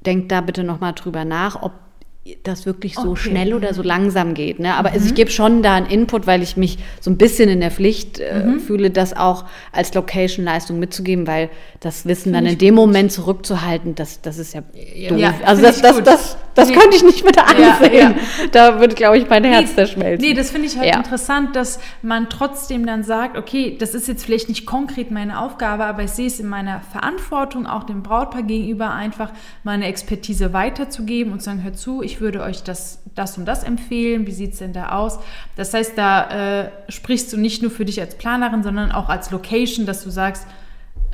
[0.00, 1.72] denkt da bitte nochmal drüber nach, ob
[2.42, 3.30] das wirklich so Okay.
[3.30, 4.58] schnell oder so langsam geht.
[4.58, 4.74] Ne?
[4.74, 7.60] Aber also ich gebe schon da einen Input, weil ich mich so ein bisschen in
[7.60, 12.74] der Pflicht äh, fühle, das auch als Location-Leistung mitzugeben, weil das Wissen dann in dem
[12.74, 15.18] Moment zurückzuhalten, das, das ist ja doof.
[15.18, 16.06] Ja, also das, das, gut.
[16.06, 16.74] das, das Nee.
[16.74, 17.94] könnte ich nicht mit Ja, ansehen.
[17.94, 18.14] ja.
[18.52, 20.26] Da wird, glaube ich, mein Herz zerschmelzen.
[20.26, 20.96] Nee, das finde ich halt Ja.
[20.96, 25.84] interessant, dass man trotzdem dann sagt, okay, das ist jetzt vielleicht nicht konkret meine Aufgabe,
[25.84, 29.30] aber ich sehe es in meiner Verantwortung, auch dem Brautpaar gegenüber, einfach
[29.62, 33.64] meine Expertise weiterzugeben und zu sagen, hör zu, ich würde euch das, das und das
[33.64, 35.18] empfehlen, wie sieht es denn da aus?
[35.56, 39.30] Das heißt, da äh, sprichst du nicht nur für dich als Planerin, sondern auch als
[39.30, 40.46] Location, dass du sagst,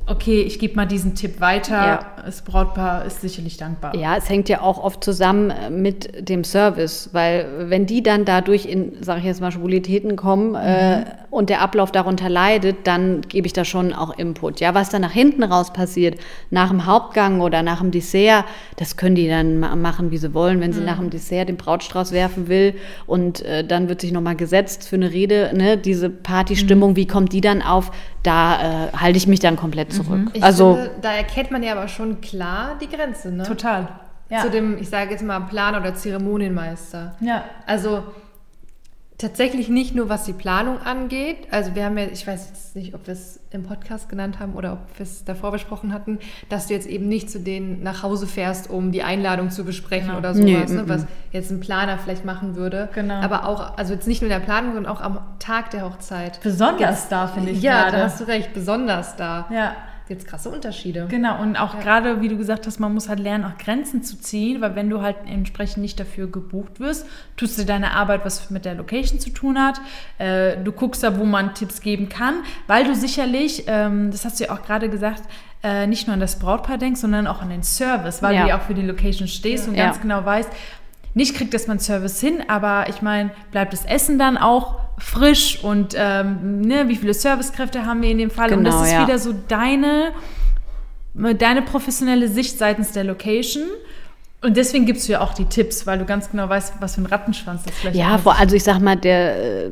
[0.07, 2.07] okay, ich gebe mal diesen Tipp weiter, Ja.
[2.25, 3.95] das Brautpaar ist sicherlich dankbar.
[3.97, 8.25] Ja, es hängt ja auch oft zusammen äh, mit dem Service, weil wenn die dann
[8.25, 13.23] dadurch in, sage ich jetzt mal, Schwulitäten kommen äh, und der Ablauf darunter leidet, dann
[13.23, 14.61] gebe ich da schon auch Input.
[14.61, 16.19] Ja, was dann nach hinten raus passiert,
[16.51, 18.45] nach dem Hauptgang oder nach dem Dessert,
[18.77, 20.61] das können die dann ma machen, wie sie wollen.
[20.61, 22.75] Wenn sie nach dem Dessert den Brautstrauß werfen will
[23.07, 27.33] und äh, dann wird sich nochmal gesetzt für eine Rede, ne, diese Partystimmung, wie kommt
[27.33, 27.91] die dann auf?
[28.25, 30.31] Da äh, halte ich mich dann komplett zurück.
[30.33, 33.45] Ich also finde, da erkennt man ja aber schon klar die Grenze, ne?
[33.45, 33.89] Total.
[34.31, 34.41] Ja.
[34.41, 37.15] Zu dem, ich sage jetzt mal, Planer oder Zeremonienmeister.
[37.21, 37.45] ja.
[37.67, 38.03] Also
[39.25, 41.49] tatsächlich nicht nur, was die Planung angeht.
[41.51, 44.53] Also wir haben ja, ich weiß jetzt nicht, ob wir es im Podcast genannt haben
[44.55, 48.03] oder ob wir es davor besprochen hatten, dass du jetzt eben nicht zu denen nach
[48.03, 50.19] Hause fährst, um die Einladung zu besprechen Genau.
[50.19, 52.89] oder sowas, Nee, ne, was jetzt ein Planer vielleicht machen würde.
[52.95, 53.15] Genau.
[53.15, 56.41] Aber auch, also jetzt nicht nur in der Planung, sondern auch am Tag der Hochzeit.
[56.43, 57.97] Besonders da, finde ich Ja, gerade.
[57.97, 59.47] da hast du recht, besonders da.
[59.51, 59.75] Ja.
[60.09, 61.07] Jetzt krasse Unterschiede.
[61.09, 64.19] Genau, und auch gerade, wie du gesagt hast, man muss halt lernen, auch Grenzen zu
[64.21, 67.07] ziehen, weil wenn du halt entsprechend nicht dafür gebucht wirst,
[67.39, 69.81] tust du deine Arbeit, was mit der Location zu tun hat.
[70.19, 72.35] Äh, du guckst da, wo man Tipps geben kann,
[72.67, 75.23] weil du sicherlich, ähm, das hast du ja auch gerade gesagt,
[75.63, 78.43] äh, nicht nur an das Brautpaar denkst, sondern auch an den Service, weil Ja.
[78.43, 79.87] du ja auch für die Location stehst und Ja.
[79.87, 80.51] ganz genau weißt,
[81.15, 85.63] nicht kriegt das man Service hin, aber ich meine, bleibt das Essen dann auch frisch
[85.63, 88.53] und ähm, ne, wie viele Servicekräfte haben wir in dem Fall?
[88.55, 89.07] und das Genau, ist ja.
[89.07, 90.13] wieder so deine,
[91.39, 93.65] deine professionelle Sicht seitens der Location.
[94.43, 97.01] Und deswegen gibst du ja auch die Tipps, weil du ganz genau weißt, was für
[97.01, 98.27] ein Rattenschwanz das vielleicht Ja, ist.
[98.27, 99.71] also ich sag mal, der, äh,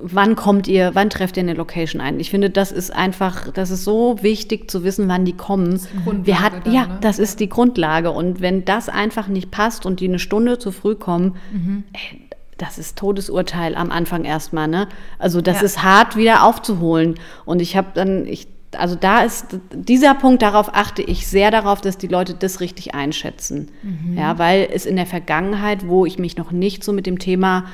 [0.00, 2.18] wann kommt ihr, wann trefft ihr eine Location ein?
[2.18, 5.78] Ich finde, das ist einfach, das ist so wichtig zu wissen, wann die kommen.
[6.04, 6.98] Grundlage Wir hat, dann, ja, ne?
[7.02, 8.10] das ist die Grundlage.
[8.10, 11.84] Und wenn das einfach nicht passt und die eine Stunde zu früh kommen, Mhm.
[11.92, 12.25] ey,
[12.58, 14.88] das ist Todesurteil am Anfang erstmal, ne?
[15.18, 15.62] Also das Ja.
[15.66, 17.16] ist hart wieder aufzuholen.
[17.44, 21.80] Und ich habe dann, ich, also da ist dieser Punkt, darauf achte ich sehr darauf,
[21.80, 23.70] dass die Leute das richtig einschätzen.
[23.82, 24.16] Mhm.
[24.18, 27.64] Ja, weil es in der Vergangenheit, wo ich mich noch nicht so mit dem Thema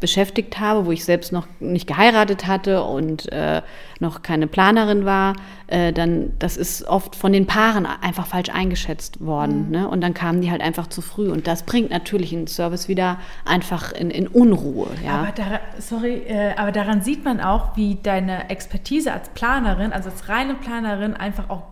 [0.00, 3.62] beschäftigt habe, wo ich selbst noch nicht geheiratet hatte und äh,
[4.00, 5.34] noch keine Planerin war,
[5.66, 9.66] äh, dann das ist oft von den Paaren einfach falsch eingeschätzt worden.
[9.66, 9.70] Mhm.
[9.70, 9.88] Ne?
[9.88, 11.30] Und dann kamen die halt einfach zu früh.
[11.30, 14.88] Und das bringt natürlich einen Service wieder einfach in, in Unruhe.
[15.04, 15.20] Ja?
[15.20, 20.10] Aber, daran, sorry, äh, aber daran sieht man auch, wie deine Expertise als Planerin, also
[20.10, 21.62] als reine Planerin, einfach auch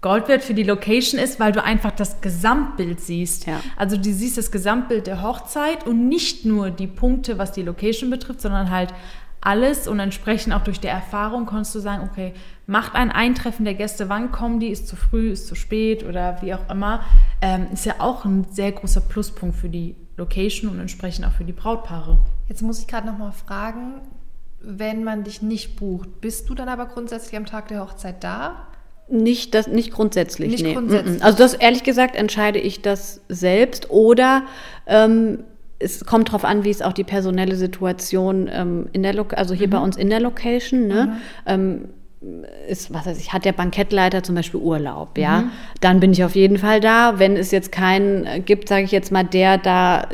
[0.00, 3.46] Gold wert für die Location ist, weil du einfach das Gesamtbild siehst.
[3.46, 3.60] Ja.
[3.76, 8.08] Also du siehst das Gesamtbild der Hochzeit und nicht nur die Punkte, was die Location
[8.08, 8.94] betrifft, sondern halt
[9.42, 12.34] alles und entsprechend auch durch die Erfahrung konntest du sagen, okay,
[12.66, 16.40] macht ein Eintreffen der Gäste, wann kommen die, ist zu früh, ist zu spät oder
[16.42, 17.00] wie auch immer,
[17.40, 21.44] ähm, ist ja auch ein sehr großer Pluspunkt für die Location und entsprechend auch für
[21.44, 22.18] die Brautpaare.
[22.48, 24.02] Jetzt muss ich gerade nochmal fragen,
[24.60, 28.66] wenn man dich nicht bucht, bist du dann aber grundsätzlich am Tag der Hochzeit da?
[29.10, 30.52] Nicht, das, nicht grundsätzlich.
[30.52, 30.74] Nicht nee.
[30.74, 31.22] grundsätzlich.
[31.22, 34.42] Also das ehrlich gesagt entscheide ich das selbst oder
[34.86, 35.40] ähm,
[35.80, 39.54] es kommt darauf an, wie es auch die personelle Situation ähm, in der Lo also
[39.54, 39.72] hier mhm.
[39.72, 41.06] bei uns in der Location, ne?
[41.06, 41.12] Mhm.
[41.46, 41.84] Ähm,
[42.68, 45.50] ist, was weiß ich, hat der Bankettleiter zum Beispiel Urlaub, ja, mhm.
[45.80, 47.18] dann bin ich auf jeden Fall da.
[47.18, 50.06] Wenn es jetzt keinen äh, gibt, sage ich jetzt mal, der da,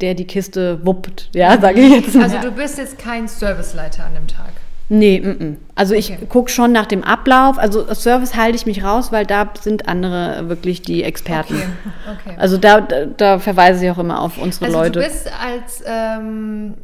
[0.00, 2.24] der die Kiste wuppt, ja, sage ich jetzt mal.
[2.24, 4.50] Also du bist jetzt kein Serviceleiter an dem Tag.
[4.92, 5.56] Nee, m -m.
[5.76, 6.26] also ich okay.
[6.28, 7.58] gucke schon nach dem Ablauf.
[7.58, 11.54] Also Service halte ich mich raus, weil da sind andere wirklich die Experten.
[11.54, 12.26] Okay.
[12.26, 12.36] Okay.
[12.36, 14.98] Also da, da, da, verweise ich auch immer auf unsere also Leute.
[14.98, 16.74] Du bist als, ähm,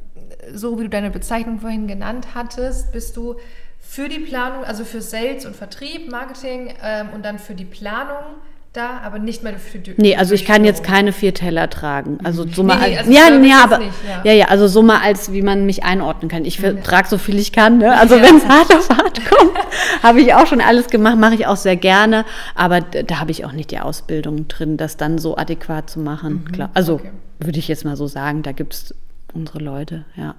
[0.55, 3.35] so wie du deine Bezeichnung vorhin genannt hattest, bist du
[3.81, 8.37] für die Planung, also für Sales und Vertrieb, Marketing ähm, und dann für die Planung
[8.77, 12.19] da, aber nicht mehr für die Nee, also ich kann jetzt keine vier Teller tragen.
[12.25, 14.23] Also so mal nee, als, also ja, nee, aber nicht, ja.
[14.25, 14.33] ja.
[14.33, 16.45] ja, also so mal als wie man mich einordnen kann.
[16.45, 16.73] Ich ja.
[16.75, 17.99] trage so viel ich kann, ne?
[17.99, 18.23] Also ja.
[18.23, 19.53] wenn es hart auf hart kommt,
[20.03, 23.45] habe ich auch schon alles gemacht, mache ich auch sehr gerne, aber da habe ich
[23.45, 26.45] auch nicht die Ausbildung drin, das dann so adäquat zu machen.
[26.45, 26.53] Mhm.
[26.53, 26.71] Klar.
[26.75, 27.11] Also okay.
[27.41, 28.95] würde ich jetzt mal so sagen, da gibt es
[29.33, 30.35] unsere Leute, ja.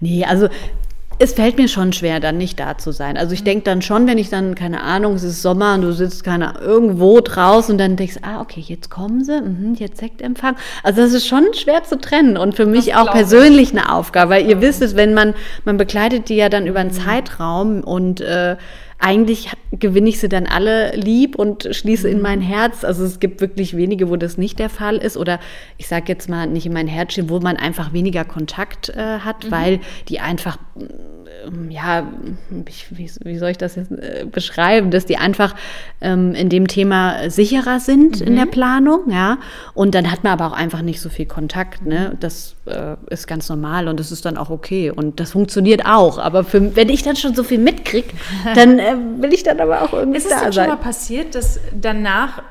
[0.00, 0.48] Nee, also
[1.22, 3.16] es fällt mir schon schwer, dann nicht da zu sein.
[3.16, 5.92] Also ich denke dann schon, wenn ich dann, keine Ahnung, es ist Sommer und du
[5.92, 10.56] sitzt keine, irgendwo draußen und dann denkst, ah, okay, jetzt kommen sie, mh, jetzt Sektempfang.
[10.82, 13.78] Also das ist schon schwer zu trennen und für mich das auch persönlich ich.
[13.78, 16.90] eine Aufgabe, weil ihr wisst es, wenn man, man begleitet die ja dann über einen
[16.90, 16.94] mhm.
[16.94, 18.56] Zeitraum und äh,
[19.02, 22.84] eigentlich gewinne ich sie dann alle lieb und schließe in mein Herz.
[22.84, 25.16] Also es gibt wirklich wenige, wo das nicht der Fall ist.
[25.16, 25.40] Oder
[25.76, 29.18] ich sage jetzt mal nicht in mein Herz stehen, wo man einfach weniger Kontakt äh,
[29.18, 29.50] hat, mhm.
[29.50, 30.58] weil die einfach
[31.46, 32.06] ähm, ja,
[32.50, 35.54] wie, wie, soll ich das jetzt äh, beschreiben, dass die einfach
[36.00, 38.26] ähm, in dem Thema sicherer sind mhm.
[38.26, 38.50] in der mhm.
[38.50, 39.38] Planung, ja.
[39.74, 42.16] Und dann hat man aber auch einfach nicht so viel Kontakt, ne?
[42.20, 46.18] Das äh, ist ganz normal und das ist dann auch okay und das funktioniert auch.
[46.18, 48.08] Aber für, wenn ich dann schon so viel mitkriege,
[48.54, 50.48] dann äh, will ich dann aber auch irgendwie ist da sein.
[50.48, 52.42] Ist es schon mal passiert, dass danach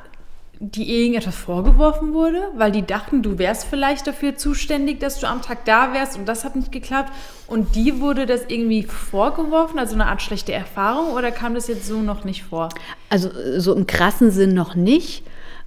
[0.63, 5.41] die irgendetwas vorgeworfen wurde, weil die dachten, du wärst vielleicht dafür zuständig, dass du am
[5.41, 7.11] Tag da wärst und das hat nicht geklappt.
[7.47, 11.87] Und die wurde das irgendwie vorgeworfen, also eine Art schlechte Erfahrung oder kam das jetzt
[11.87, 12.69] so noch nicht vor?
[13.09, 15.23] Also so im krassen Sinn noch nicht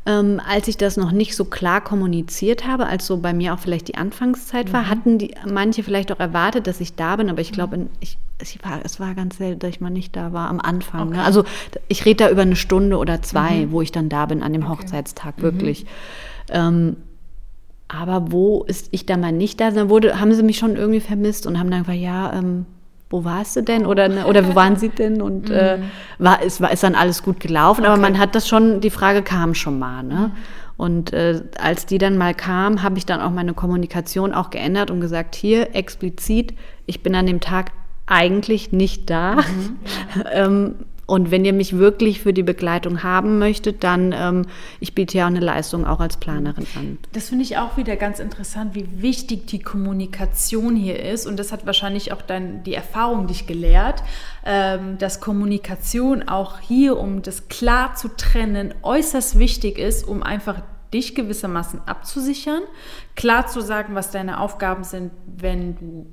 [0.06, 3.58] ähm, als ich das noch nicht so klar kommuniziert habe, als so bei mir auch
[3.58, 4.88] vielleicht die Anfangszeit war, mhm.
[4.88, 7.88] hatten die manche vielleicht auch erwartet, dass ich da bin, aber ich glaube, mhm.
[8.00, 8.18] ich, ich
[8.62, 11.00] war, es war ganz selten, dass ich mal nicht da war am Anfang.
[11.00, 11.06] Ne?
[11.06, 11.16] Okay.
[11.16, 11.24] Ne?
[11.24, 11.44] Also
[11.88, 13.72] ich rede da über eine Stunde oder zwei, mhm.
[13.72, 14.72] wo ich dann da bin an dem okay.
[14.72, 15.84] Hochzeitstag, wirklich.
[15.84, 15.88] Mhm.
[16.50, 16.96] Ähm,
[17.88, 19.70] aber wo ist ich da mal nicht da?
[19.70, 22.66] Dann wurde, haben sie mich schon irgendwie vermisst und haben dann gesagt, ja, ähm,
[23.10, 23.86] wo warst du denn?
[23.86, 25.22] Oder, ne, oder wo waren sie denn?
[25.22, 25.82] Und äh, mhm.
[26.18, 27.82] war, ist, war, ist dann alles gut gelaufen.
[27.82, 27.90] Okay.
[27.90, 30.02] Aber man hat das schon, die Frage kam schon mal.
[30.02, 30.14] Ne?
[30.14, 30.32] Mhm.
[30.76, 34.90] Und äh, als die dann mal kam, habe ich dann auch meine Kommunikation auch geändert
[34.90, 36.54] und gesagt, hier explizit,
[36.86, 37.70] ich bin an dem Tag
[38.06, 39.36] eigentlich nicht da.
[39.36, 39.76] Mhm.
[40.32, 40.74] ähm,
[41.06, 44.46] und wenn ihr mich wirklich für die Begleitung haben möchtet, dann, ähm,
[44.80, 46.98] ich biete ja auch eine Leistung auch als Planerin an.
[47.12, 51.26] Das finde ich auch wieder ganz interessant, wie wichtig die Kommunikation hier ist.
[51.26, 54.02] Und das hat wahrscheinlich auch dann die Erfahrung dich gelehrt,
[54.46, 60.62] ähm, dass Kommunikation auch hier, um das klar zu trennen, äußerst wichtig ist, um einfach
[60.94, 62.62] dich gewissermaßen abzusichern,
[63.16, 66.06] klar zu sagen, was deine Aufgaben sind, wenn du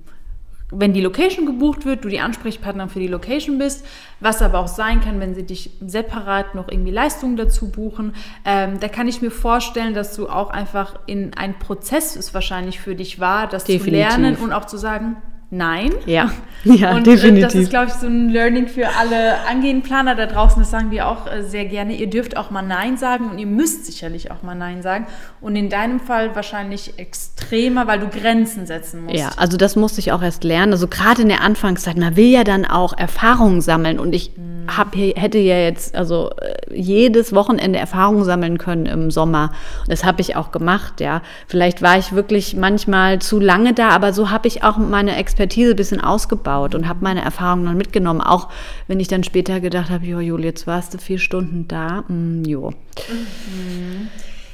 [0.72, 3.86] wenn die Location gebucht wird, du die Ansprechpartner für die Location bist,
[4.20, 8.80] was aber auch sein kann, wenn sie dich separat noch irgendwie Leistungen dazu buchen, ähm,
[8.80, 12.96] da kann ich mir vorstellen, dass du auch einfach in ein Prozess es wahrscheinlich für
[12.96, 13.86] dich war, das Definitiv.
[13.86, 15.18] zu lernen und auch zu sagen,
[15.54, 15.92] Nein.
[16.06, 16.32] Ja,
[16.64, 17.44] ja und, definitiv.
[17.44, 20.62] das ist, glaube ich, so ein Learning für alle angehenden Planer da draußen.
[20.62, 21.94] Das sagen wir auch äh, sehr gerne.
[21.94, 25.08] Ihr dürft auch mal Nein sagen und ihr müsst sicherlich auch mal Nein sagen.
[25.42, 29.18] Und in deinem Fall wahrscheinlich extremer, weil du Grenzen setzen musst.
[29.18, 30.72] Ja, also das musste ich auch erst lernen.
[30.72, 34.00] Also gerade in der Anfangszeit, man will ja dann auch Erfahrungen sammeln.
[34.00, 34.68] Und ich mhm.
[34.78, 39.52] hab, hätte ja jetzt, also äh, jedes Wochenende Erfahrungen sammeln können im Sommer.
[39.90, 41.22] Das habe ich auch gemacht, ja.
[41.46, 45.41] Vielleicht war ich wirklich manchmal zu lange da, aber so habe ich auch meine Expertise
[45.44, 48.22] ein bisschen ausgebaut und habe meine Erfahrungen dann mitgenommen.
[48.22, 48.50] Auch
[48.88, 52.04] wenn ich dann später gedacht habe, jo, Juli, jetzt warst du vier Stunden da.
[52.08, 52.74] Mm, jo.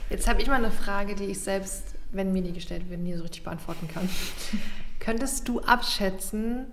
[0.09, 3.15] Jetzt habe ich mal eine Frage, die ich selbst, wenn mir die gestellt wird, nie
[3.15, 4.07] so richtig beantworten kann.
[4.99, 6.65] Könntest du abschätzen,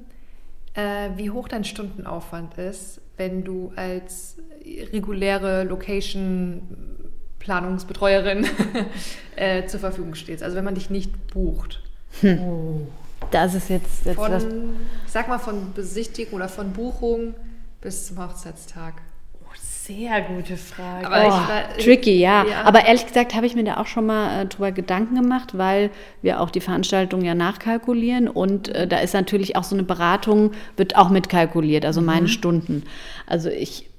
[0.75, 4.37] äh, wie hoch dein Stundenaufwand ist, wenn du als
[4.93, 8.47] reguläre Location-Planungsbetreuerin
[9.37, 10.43] äh, zur Verfügung stehst?
[10.43, 11.81] Also wenn man dich nicht bucht.
[13.31, 14.45] Das ist jetzt, jetzt Von, was.
[14.45, 17.35] ich sag mal, von Besichtigung oder von Buchung
[17.81, 18.95] bis zum Hochzeitstag.
[19.57, 21.07] Sehr gute Frage.
[21.07, 22.45] Aber ich Oh, war- tricky, ja.
[22.47, 22.63] ja.
[22.65, 25.91] Aber ehrlich gesagt habe ich mir da auch schon mal äh, drüber Gedanken gemacht, weil
[26.23, 30.53] wir auch die Veranstaltung ja nachkalkulieren und äh, da ist natürlich auch so eine Beratung,
[30.79, 32.85] wird auch mitkalkuliert, also meine Stunden.
[33.27, 33.91] Also ich,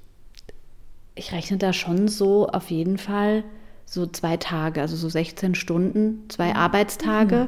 [1.14, 3.44] ich rechne da schon so auf jeden Fall
[3.84, 7.46] so zwei Tage, also so 16 Stunden, zwei Arbeitstage.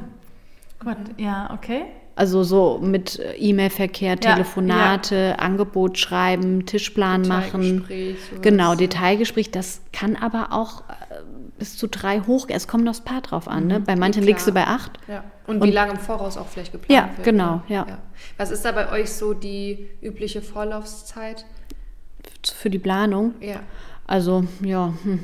[0.83, 1.83] Gott, ja, okay.
[2.15, 7.85] Also so mit äh, E-Mail-Verkehr, Ja, Telefonate, Angebot schreiben, Tischplan machen.
[8.41, 9.51] Genau, Detailgespräch.
[9.51, 10.93] Das kann aber auch äh,
[11.57, 12.47] bis zu drei hoch.
[12.49, 13.67] Es kommt aufs Paar drauf an.
[13.67, 13.79] Ne?
[13.79, 14.27] Bei manchen klar.
[14.33, 14.91] liegst du bei acht.
[15.07, 15.23] Ja.
[15.47, 17.23] Und, Und- wie lange im Voraus auch vielleicht geplant Ja, wird.
[17.25, 17.85] genau, ja.
[18.37, 21.45] Was ist da bei euch so die übliche Vorlaufzeit?
[22.53, 23.33] Für die Planung.
[23.39, 23.61] Ja.
[24.07, 24.93] Also, ja.
[25.03, 25.23] Hm.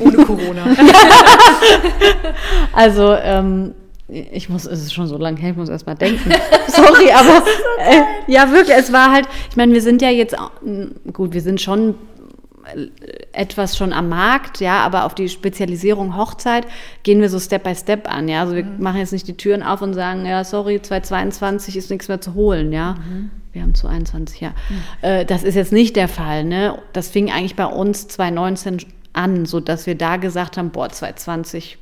[0.00, 0.64] Ohne Corona.
[2.72, 3.74] Also, ähm,
[4.12, 6.30] ich muss, es ist schon so lange her, ich muss erst mal denken.
[6.68, 7.44] Sorry, aber
[7.78, 10.36] äh, ja, wirklich, es war halt, ich meine, wir sind ja jetzt,
[11.12, 11.94] gut, wir sind schon
[12.74, 12.88] äh,
[13.32, 16.66] etwas schon am Markt, ja, aber auf die Spezialisierung Hochzeit
[17.02, 18.40] gehen wir so Step by Step an, ja.
[18.40, 22.08] Also wir machen jetzt nicht die Türen auf und sagen, ja, sorry, 2022 ist nichts
[22.08, 22.96] mehr zu holen, ja.
[23.52, 24.54] Wir haben 2021, ja.
[25.00, 26.78] Äh, das ist jetzt nicht der Fall, ne.
[26.92, 28.78] Das fing eigentlich bei uns 2019
[29.14, 31.78] an, so dass wir da gesagt haben, boah, 2020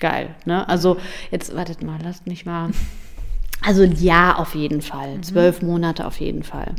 [0.00, 0.34] geil.
[0.44, 0.68] Ne?
[0.68, 0.96] Also
[1.30, 2.70] jetzt, wartet mal, lasst mich mal.
[3.64, 5.20] Also ja, auf jeden Fall.
[5.22, 6.74] Zwölf Monate auf jeden Fall.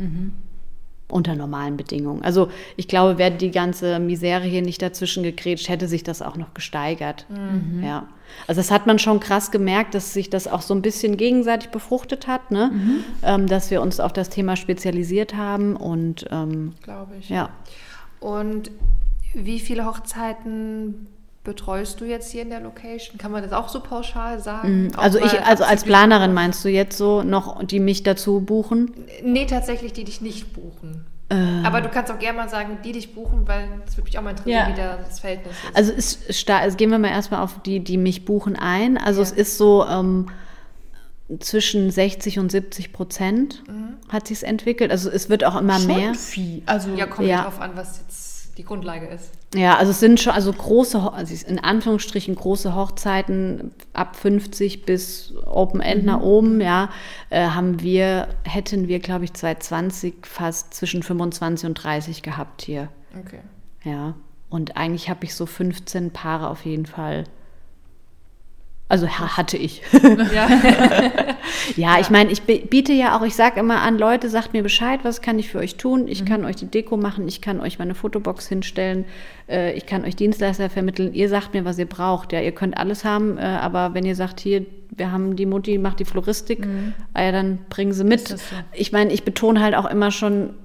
[1.10, 2.24] Unter normalen Bedingungen.
[2.24, 6.38] Also ich glaube, wäre die ganze Misere hier nicht dazwischen gegrätscht, hätte sich das auch
[6.38, 7.26] noch gesteigert.
[7.82, 8.08] Ja.
[8.48, 11.70] Also das hat man schon krass gemerkt, dass sich das auch so ein bisschen gegenseitig
[11.72, 12.72] befruchtet hat, ne?
[13.24, 17.28] Ähm, dass wir uns auf das Thema spezialisiert haben und ähm, Glaube ich.
[17.30, 17.50] ja.
[18.20, 18.70] Und
[19.34, 21.08] wie viele Hochzeiten
[21.44, 23.18] betreust du jetzt hier in der Location?
[23.18, 24.92] Kann man das auch so pauschal sagen?
[24.96, 28.42] Auch Also ich, mal also als Planerin meinst du jetzt so noch, die mich dazu
[28.42, 28.92] buchen?
[29.24, 31.06] Nee, tatsächlich, die dich nicht buchen.
[31.30, 31.36] Äh.
[31.64, 34.24] Aber du kannst auch gerne mal sagen, die dich buchen, weil es würde mich auch
[34.24, 34.74] mal interessieren, Ja.
[34.74, 35.76] wie da das Verhältnis ist.
[35.78, 38.98] Also es ist sta- also gehen wir mal erstmal auf die, die mich buchen ein.
[38.98, 40.28] Also es ist so ähm,
[41.40, 43.64] zwischen 60 und 70 Prozent
[44.10, 44.90] hat sich entwickelt.
[44.92, 46.08] Also es wird auch immer mehr.
[46.08, 46.62] Schon viel.
[46.66, 47.44] Also, ja, kommt ja.
[47.44, 48.29] drauf an, was jetzt
[48.60, 49.32] die Grundlage ist.
[49.56, 55.34] Ja, also es sind schon also große, also in Anführungsstrichen große Hochzeiten ab 50 bis
[55.46, 56.90] Open End nach oben, ja,
[57.30, 62.90] äh, haben wir, hätten wir, glaube ich, 2020 fast zwischen 25 und 30 gehabt hier.
[63.18, 63.40] Okay.
[63.86, 64.16] Ja,
[64.50, 67.24] und eigentlich habe ich so 15 Paare auf jeden Fall.
[68.90, 69.82] Also ha hatte ich.
[70.34, 70.48] Ja.
[71.76, 74.64] ja, ich meine, ich bi- biete ja auch, ich sage immer an, Leute, sagt mir
[74.64, 76.08] Bescheid, was kann ich für euch tun?
[76.08, 79.06] Ich kann euch die Deko machen, ich kann euch meine Fotobox hinstellen,
[79.48, 81.14] äh, ich kann euch Dienstleister vermitteln.
[81.14, 82.34] Ihr sagt mir, was ihr braucht.
[82.34, 85.78] Ja, ihr könnt alles haben, äh, aber wenn ihr sagt, hier, wir haben die Mutti,
[85.78, 86.68] macht die Floristik,
[87.14, 88.28] ah ja, dann bringen sie mit.
[88.28, 88.36] so?
[88.74, 90.56] Ich meine, ich betone halt auch immer schon,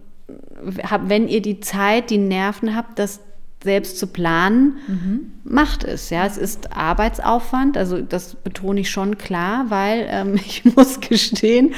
[0.91, 3.21] hab, wenn ihr die Zeit, die Nerven habt, das
[3.64, 4.79] selbst zu planen,
[5.44, 6.11] macht es.
[6.11, 11.74] Ja, es ist Arbeitsaufwand, also das betone ich schon klar, weil ähm, ich muss gestehen,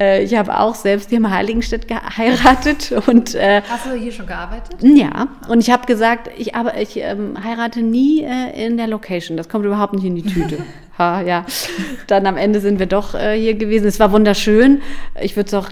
[0.00, 4.26] äh, ich habe auch selbst hier im Heiligenstadt geheiratet und äh, Hast du hier schon
[4.26, 4.76] gearbeitet?
[4.82, 9.36] ja, und ich habe gesagt, ich, aber ich ähm, heirate nie äh, in der Location.
[9.36, 10.58] Das kommt überhaupt nicht in die Tüte.
[10.98, 11.44] ha, ja.
[12.06, 13.86] Dann am Ende sind wir doch äh, hier gewesen.
[13.86, 14.80] Es war wunderschön.
[15.20, 15.68] Ich würde es auch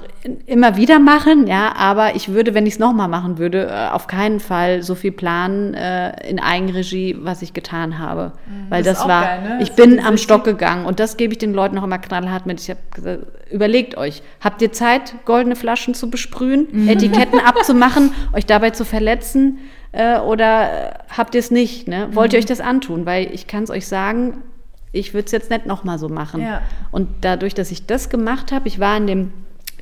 [0.47, 4.07] immer wieder machen, ja, aber ich würde, wenn ich es nochmal machen würde, äh, auf
[4.07, 8.33] keinen Fall so viel planen äh, in Eigenregie, was ich getan habe.
[8.69, 9.59] Weil Das das, war, geil, ne?
[9.63, 12.47] ich Das bin am Stock gegangen und das gebe ich den Leuten noch immer knallhart
[12.47, 12.61] mit.
[12.61, 16.88] Ich habe gesagt, überlegt euch, habt ihr Zeit, goldene Flaschen zu besprühen, Mhm.
[16.88, 19.59] Etiketten abzumachen, euch dabei zu verletzen
[19.92, 21.88] äh, oder habt ihr es nicht?
[21.88, 22.09] Ne?
[22.12, 22.42] Wollt ihr Mhm.
[22.42, 23.07] euch das antun?
[23.07, 24.38] Weil ich kann es euch sagen,
[24.92, 26.42] ich würde es jetzt nicht nochmal so machen.
[26.42, 26.61] Ja.
[26.90, 29.33] Und dadurch, dass ich das gemacht habe, ich war an dem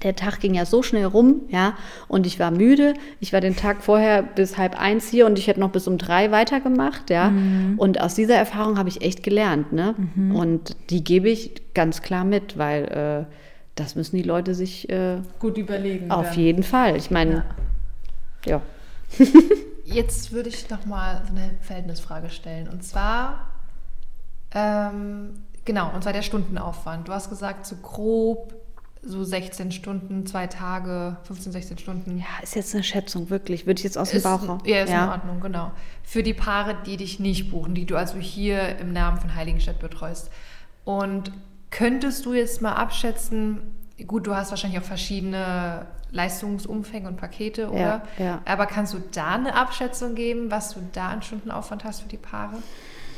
[0.03, 1.75] der Tag ging ja so schnell rum, ja,
[2.09, 2.95] und ich war müde.
[3.21, 5.99] Ich war den Tag vorher bis halb eins hier und ich hätte noch bis um
[5.99, 7.29] drei weitergemacht, ja.
[7.29, 7.75] Mhm.
[7.77, 9.95] Und aus dieser Erfahrung habe ich echt gelernt, ne?
[10.33, 13.35] Und die gebe ich ganz klar mit, weil äh,
[13.81, 16.11] das müssen die Leute sich äh, gut überlegen.
[16.11, 16.39] auf dann.
[16.39, 16.97] jeden Fall.
[16.97, 17.45] Ich meine,
[18.45, 18.61] ja.
[19.85, 22.69] Jetzt würde ich noch mal so eine Verhältnisfrage stellen.
[22.69, 23.49] Und zwar,
[24.55, 27.09] ähm, genau, und zwar der Stundenaufwand.
[27.09, 28.55] Du hast gesagt, so grob
[29.03, 32.19] so 16 Stunden, zwei Tage, 15, 16 Stunden.
[32.19, 33.67] Ja, ist jetzt eine Schätzung, wirklich.
[33.67, 34.61] Würde ich jetzt aus dem Ist, Bauch raus.
[34.67, 35.73] ja, ist in Ordnung, genau.
[36.03, 39.79] Für die Paare, die dich nicht buchen, die du also hier im Namen von Heiligenstadt
[39.79, 40.31] betreust.
[40.85, 41.33] Und
[41.71, 48.03] könntest du jetzt mal abschätzen, gut, du hast wahrscheinlich auch verschiedene Leistungsumfänge und Pakete, oder?
[48.19, 48.43] ja.
[48.45, 52.17] Aber kannst du da eine Abschätzung geben, was du da an Stundenaufwand hast für die
[52.17, 52.57] Paare?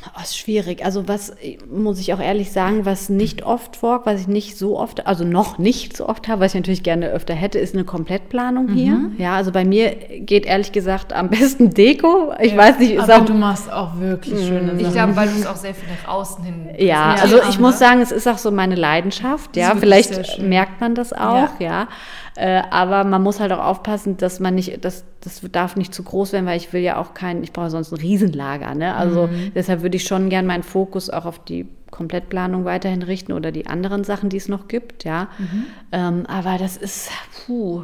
[0.05, 0.83] Oh, ist schwierig.
[0.83, 1.33] Also was
[1.71, 5.23] muss ich auch ehrlich sagen, was nicht oft vorkommt, was ich nicht so oft, also
[5.23, 9.11] noch nicht so oft habe, was ich natürlich gerne öfter hätte, ist eine Komplettplanung hier.
[9.17, 12.33] Ja, also bei mir geht ehrlich gesagt am besten Deko.
[12.41, 14.93] Ich weiß nicht, ist Aber auch du machst auch wirklich schöne Ich Sachen.
[14.93, 17.75] glaube, weil du es auch sehr viel nach außen hin Ja, also ich hast, muss
[17.75, 17.79] ne?
[17.79, 19.55] sagen, es ist auch so meine Leidenschaft.
[19.55, 21.87] Ja, vielleicht merkt man das auch, ja.
[22.35, 26.01] Äh, aber man muss halt auch aufpassen, dass man nicht, das, das darf nicht zu
[26.03, 28.73] groß werden, weil ich will ja auch kein, ich brauche sonst ein Riesenlager.
[28.73, 28.95] Ne?
[28.95, 29.51] Also Mhm.
[29.53, 33.67] deshalb würde ich schon gern meinen Fokus auch auf die Komplettplanung weiterhin richten oder die
[33.67, 35.27] anderen Sachen, die es noch gibt, ja.
[35.37, 35.65] Mhm.
[35.91, 37.11] Ähm, aber das ist,
[37.45, 37.83] puh,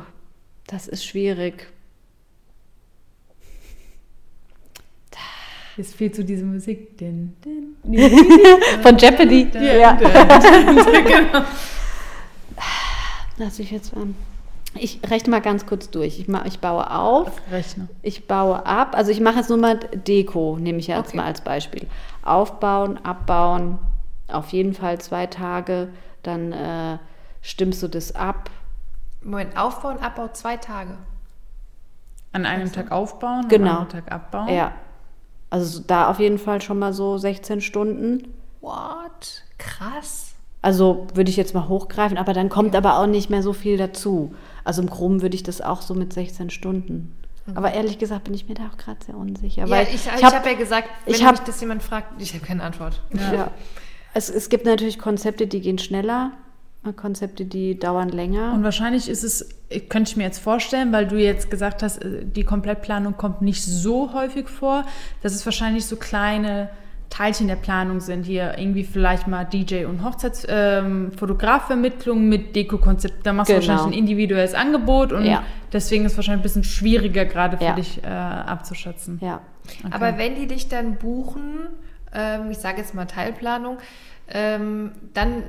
[0.66, 1.68] das ist schwierig.
[5.78, 6.98] Jetzt fehlt so diese Musik.
[6.98, 7.76] Din, din,
[8.82, 9.48] Von Jeopardy.
[9.54, 9.94] Ja.
[9.94, 11.46] genau.
[13.38, 14.08] Lass ich jetzt mal.
[14.76, 16.20] Ich rechne mal ganz kurz durch.
[16.20, 17.88] Ich, ma, ich baue auf, Rechne.
[18.04, 18.96] ich baue ab.
[18.96, 21.18] Also ich mache jetzt nur mal Deko, nehme ich jetzt Okay.
[21.18, 21.88] mal als Beispiel.
[22.24, 23.80] Aufbauen, abbauen,
[24.28, 25.90] auf jeden Fall zwei Tage.
[26.24, 26.98] Dann äh,
[27.42, 28.50] stimmst du das ab.
[29.24, 30.92] Moment, Aufbau und Abbau zwei Tage.
[32.32, 33.72] An einem Tag aufbauen, Genau.
[33.72, 34.50] an einem Tag abbauen.
[34.50, 34.74] Ja.
[35.50, 38.32] Also da auf jeden Fall schon mal so 16 Stunden.
[38.62, 39.44] What?
[39.58, 40.34] Krass.
[40.62, 43.78] Also würde ich jetzt mal hochgreifen, aber dann kommt aber auch nicht mehr so viel
[43.78, 44.36] dazu.
[44.70, 47.16] Also im Groben würde ich das auch so mit 16 Stunden.
[47.56, 49.64] Aber ehrlich gesagt bin ich mir da auch gerade sehr unsicher.
[49.64, 52.22] Ja, weil ich, ich, hab- habe ja gesagt, wenn ich hab- mich das jemand fragt,
[52.22, 53.02] ich habe keine Antwort.
[53.16, 53.50] Ja.
[54.14, 56.34] Es, es gibt natürlich Konzepte, die gehen schneller,
[56.98, 58.54] Konzepte, die dauern länger.
[58.54, 59.50] Und wahrscheinlich ist es,
[59.90, 63.64] könnte ich mir jetzt vorstellen, weil du jetzt gesagt hast, äh, die Komplettplanung kommt nicht
[63.66, 64.86] so häufig vor,
[65.24, 66.70] dass es wahrscheinlich so kleine
[67.10, 68.24] Teilchen der Planung sind.
[68.24, 73.26] Hier irgendwie vielleicht mal DJ- und Hochzeitsfotografvermittlung mit Deko-Konzept.
[73.26, 73.68] Da machst du Genau.
[73.68, 75.44] wahrscheinlich ein individuelles Angebot und Ja.
[75.74, 77.74] deswegen ist es wahrscheinlich ein bisschen schwieriger gerade für Ja.
[77.74, 79.20] dich äh, abzuschätzen.
[79.22, 79.42] ja.
[79.84, 79.88] Okay.
[79.92, 81.68] Aber wenn die dich dann buchen,
[82.14, 83.78] ähm, ich sage jetzt mal Teilplanung,
[84.28, 85.44] ähm, dann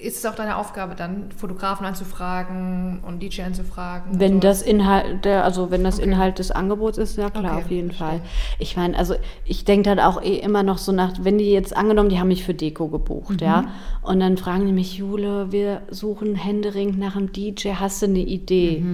[0.00, 4.20] ist es auch deine Aufgabe, dann Fotografen anzufragen und DJ anzufragen.
[4.20, 6.06] Wenn das Inhalt, der, also wenn das Okay.
[6.08, 8.20] Inhalt des Angebots ist, ja klar, Okay, auf jeden verstehe.
[8.20, 8.20] Fall.
[8.60, 11.76] Ich meine, also ich denke dann auch eh immer noch so nach, wenn die jetzt
[11.76, 13.68] angenommen, die haben mich für Deko gebucht, ja, Mhm.
[14.02, 18.20] und dann fragen die mich, Jule, wir suchen händeringend nach einem DJ, hast du eine
[18.20, 18.84] Idee?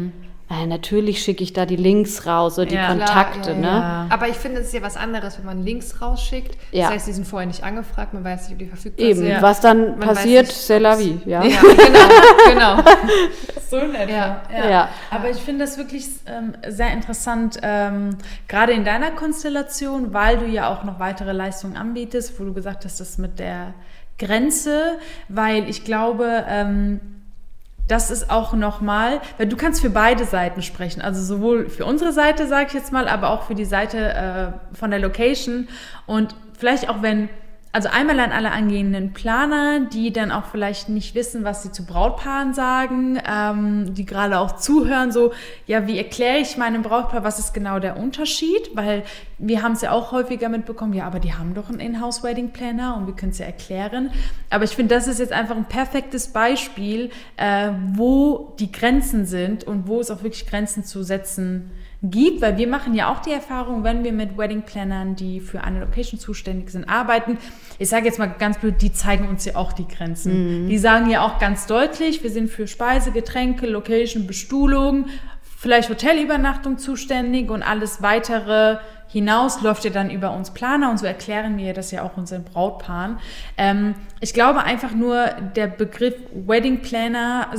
[0.51, 2.75] Äh, natürlich schicke ich da die Links raus oder die.
[2.75, 3.67] Ja, klar, Kontakte, ja, ne?
[3.67, 4.07] ja.
[4.11, 6.59] Aber ich finde, es ist ja was anderes, wenn man Links rausschickt.
[6.71, 6.85] Ja.
[6.85, 9.29] Das heißt, die sind vorher nicht angefragt, man weiß nicht, ob die verfügbar Eben, sind.
[9.29, 9.41] Ja.
[9.41, 11.41] was dann Man passiert, c'est la vie, ja.
[11.41, 11.57] Genau,
[12.77, 12.85] genau.
[13.71, 13.79] So.
[13.79, 14.43] Ja.
[14.53, 14.89] Ja.
[15.11, 20.47] Aber ich finde das wirklich ähm, sehr interessant, ähm, gerade in deiner Konstellation, weil du
[20.47, 23.75] ja auch noch weitere Leistungen anbietest, wo du gesagt hast, das mit der
[24.19, 27.01] Grenze, weil ich glaube, ähm,
[27.89, 32.13] das ist auch nochmal, weil du kannst für beide Seiten sprechen, also sowohl für unsere
[32.13, 34.15] Seite, sage ich jetzt mal, aber auch für die Seite
[34.73, 35.69] äh, von der Location.
[36.07, 37.29] Und vielleicht auch wenn,
[37.75, 41.85] also einmal an alle angehenden Planer, die dann auch vielleicht nicht wissen, was sie zu
[41.85, 45.33] Brautpaaren sagen, ähm, die gerade auch zuhören, so,
[45.67, 49.03] ja, wie erkläre ich meinem Brautpaar, was ist genau der Unterschied, weil
[49.39, 53.09] wir haben es ja auch häufiger mitbekommen, ja, aber die haben doch einen Inhouse-Wedding-Planner und
[53.09, 54.13] wir können es ja erklären.
[54.51, 59.65] Aber ich finde, das ist jetzt einfach ein perfektes Beispiel, äh, wo die Grenzen sind
[59.65, 61.73] und wo es auch wirklich Grenzen zu setzen
[62.11, 65.81] gibt, weil wir machen ja auch die Erfahrung, wenn wir mit Wedding-Plannern, die für eine
[65.81, 67.39] Location zuständig sind, arbeiten.
[67.79, 70.69] Ich sage jetzt mal ganz blöd, die zeigen uns ja auch die Grenzen.
[70.69, 75.07] Die sagen ja auch ganz deutlich, wir sind für Speise, Getränke, Location, Bestuhlung,
[75.43, 78.77] vielleicht Hotelübernachtung zuständig und alles weitere
[79.09, 82.45] hinaus läuft ja dann über uns Planer und so erklären wir das ja auch unseren
[82.45, 83.19] Brautpaaren.
[83.57, 87.51] Ähm, ich glaube einfach nur, der Begriff Wedding Planner,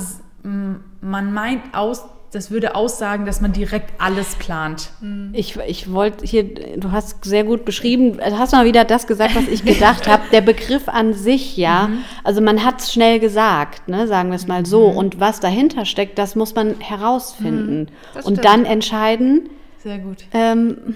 [0.43, 4.89] man meint aus, das würde aussagen, dass man direkt alles plant.
[5.31, 6.43] Ich, ich wollte hier,
[6.77, 10.23] du hast sehr gut beschrieben, du hast mal wieder das gesagt, was ich gedacht habe.
[10.31, 11.89] Der Begriff an sich, ja,
[12.23, 14.85] also man hat es schnell gesagt, ne, sagen wir es mal so.
[14.87, 17.87] Und was dahinter steckt, das muss man herausfinden.
[18.13, 19.49] das und dann entscheiden,
[19.81, 20.25] Sehr gut.
[20.33, 20.95] ähm,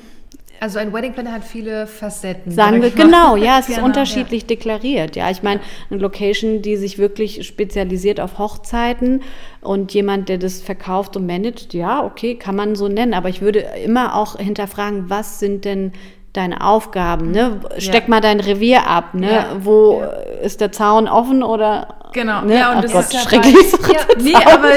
[0.62, 2.52] Also ein Wedding Planner hat viele Facetten.
[2.52, 3.06] Sagen sag wir, mal.
[3.12, 5.16] genau, ja, es ist Genau, unterschiedlich deklariert.
[5.16, 9.22] Ja, ich meine, eine Location, die sich wirklich spezialisiert auf Hochzeiten
[9.62, 13.14] und jemand, der das verkauft und managt, ja, okay, kann man so nennen.
[13.14, 15.94] Aber ich würde immer auch hinterfragen, was sind denn
[16.34, 17.32] deine Aufgaben?
[17.32, 17.60] Ne?
[17.78, 18.10] Steck Ja.
[18.10, 19.14] mal dein Revier ab.
[19.14, 19.32] Ne?
[19.32, 19.46] Ja.
[19.62, 20.04] Wo
[20.44, 21.96] ist der Zaun offen oder?
[22.14, 22.58] Genau, Ne?
[22.58, 23.56] ja, und Ach das Gott, ist ja schrecklich.
[23.82, 24.70] bei- Ja, Nee, aber,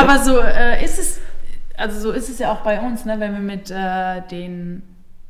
[0.12, 1.20] aber so äh, ist es,
[1.80, 4.82] also so ist es ja auch bei uns, ne, wenn wir mit äh, den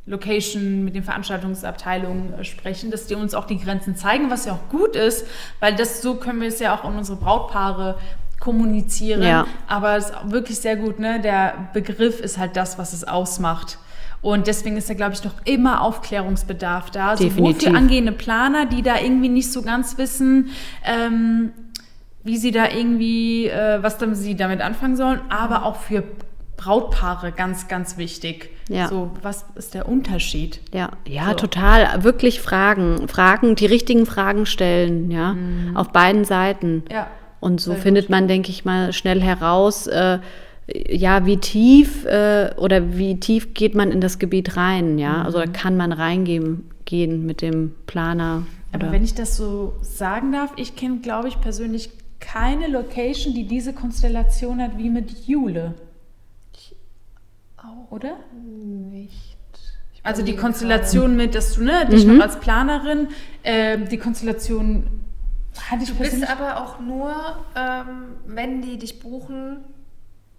[0.07, 4.53] Location, mit den Veranstaltungsabteilungen äh, sprechen, dass die uns auch die Grenzen zeigen, was ja
[4.53, 5.27] auch gut ist,
[5.61, 7.99] weil das so können wir es ja auch in unsere Brautpaare
[8.41, 9.23] kommunizieren.
[9.23, 9.47] Ja.
[9.67, 11.21] Aber es ist wirklich sehr gut, ne?
[11.21, 13.79] Der Begriff ist halt das, was es ausmacht.
[14.23, 17.17] Und deswegen ist da, glaube ich, doch immer Aufklärungsbedarf da.
[17.17, 17.69] Sowohl Definitiv.
[17.69, 20.51] für angehende Planer, die da irgendwie nicht so ganz wissen,
[20.85, 21.53] ähm,
[22.23, 26.03] wie sie da irgendwie, äh, was dann sie damit anfangen sollen, aber auch für
[26.61, 28.51] Brautpaare ganz, ganz wichtig.
[28.69, 28.89] Ja.
[28.89, 30.61] So, was ist der Unterschied?
[30.75, 31.35] Ja, ja, So.
[31.35, 32.05] total.
[32.05, 35.37] Wirklich Fragen, Fragen, die richtigen Fragen stellen, ja,
[35.75, 36.85] auf beiden Seiten.
[36.93, 37.07] Ja.
[37.41, 40.19] Und so Sehr findet man, denke ich mal, schnell heraus, äh,
[40.89, 45.23] ja, wie tief äh, oder wie tief geht man in das Gebiet rein, ja.
[45.25, 48.45] Also da kann man reingehen gehen mit dem Planer.
[48.73, 51.91] Aber oder- wenn ich das so sagen darf, ich kenne, glaube ich, persönlich
[52.21, 55.75] keine Location, die diese Konstellation hat wie mit Jule.
[57.91, 58.17] Oder?
[58.33, 59.37] nicht.
[59.93, 62.17] Ich Also die Konstellation mit, dass du ne, dich Mhm.
[62.17, 63.09] noch als Planerin,
[63.45, 64.87] ähm, die Konstellation
[65.71, 67.13] hatte ich Du bist aber auch nur,
[67.57, 69.65] ähm, wenn die dich buchen,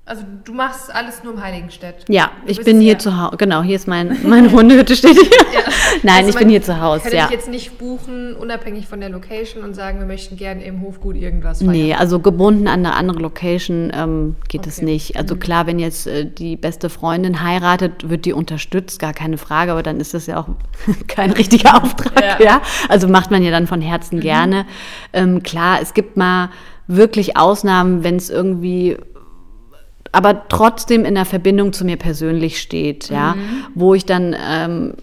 [0.04, 2.06] also du machst alles nur im Heiligenstedt.
[2.10, 3.38] ja, Du ich bin hier ja- zu Hause.
[3.38, 5.30] Genau, hier ist mein, meine Hundehütte steht hier.
[6.04, 7.26] Nein, Also ich bin hier zu Hause, Könnte ja.
[7.26, 11.16] ich jetzt nicht buchen, unabhängig von der Location und sagen, wir möchten gerne im Hofgut
[11.16, 11.72] irgendwas feiern.
[11.72, 14.86] Nee, also gebunden an eine andere Location ähm, geht es Okay.
[14.86, 15.16] nicht.
[15.18, 19.72] Also klar, wenn jetzt äh, die beste Freundin heiratet, wird die unterstützt, gar keine Frage,
[19.72, 20.48] aber dann ist das ja auch
[21.08, 22.44] kein richtiger Auftrag, ja.
[22.44, 22.62] Ja.
[22.90, 24.66] Also macht man ja dann von Herzen gerne.
[25.14, 26.50] Ähm, klar, es gibt mal
[26.88, 28.98] wirklich Ausnahmen, wenn es irgendwie
[30.12, 33.36] aber trotzdem in der Verbindung zu mir persönlich steht, ja,
[33.76, 34.94] wo ich dann ähm,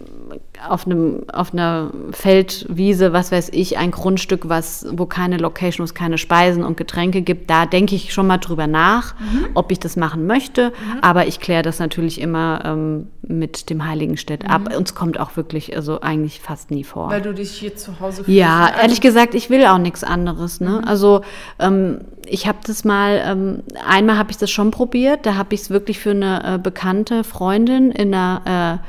[0.67, 5.85] auf einem auf einer Feldwiese, was weiß ich, ein Grundstück, was wo keine Location, wo
[5.85, 9.15] es keine Speisen und Getränke gibt, da denke ich schon mal drüber nach,
[9.53, 14.49] ob ich das machen möchte, aber ich kläre das natürlich immer ähm, mit dem Heiligenstedt
[14.49, 14.75] ab.
[14.75, 17.09] Uns kommt auch wirklich also eigentlich fast nie vor.
[17.09, 18.37] Weil du dich hier zu Hause fühlst.
[18.37, 20.59] Ja, Also- ehrlich gesagt, ich will auch nichts anderes.
[20.61, 20.81] Ne?
[20.85, 21.21] Also
[21.59, 25.61] ähm, ich habe das mal, ähm, einmal habe ich das schon probiert, da habe ich
[25.61, 28.85] es wirklich für eine äh, bekannte Freundin in einer, äh,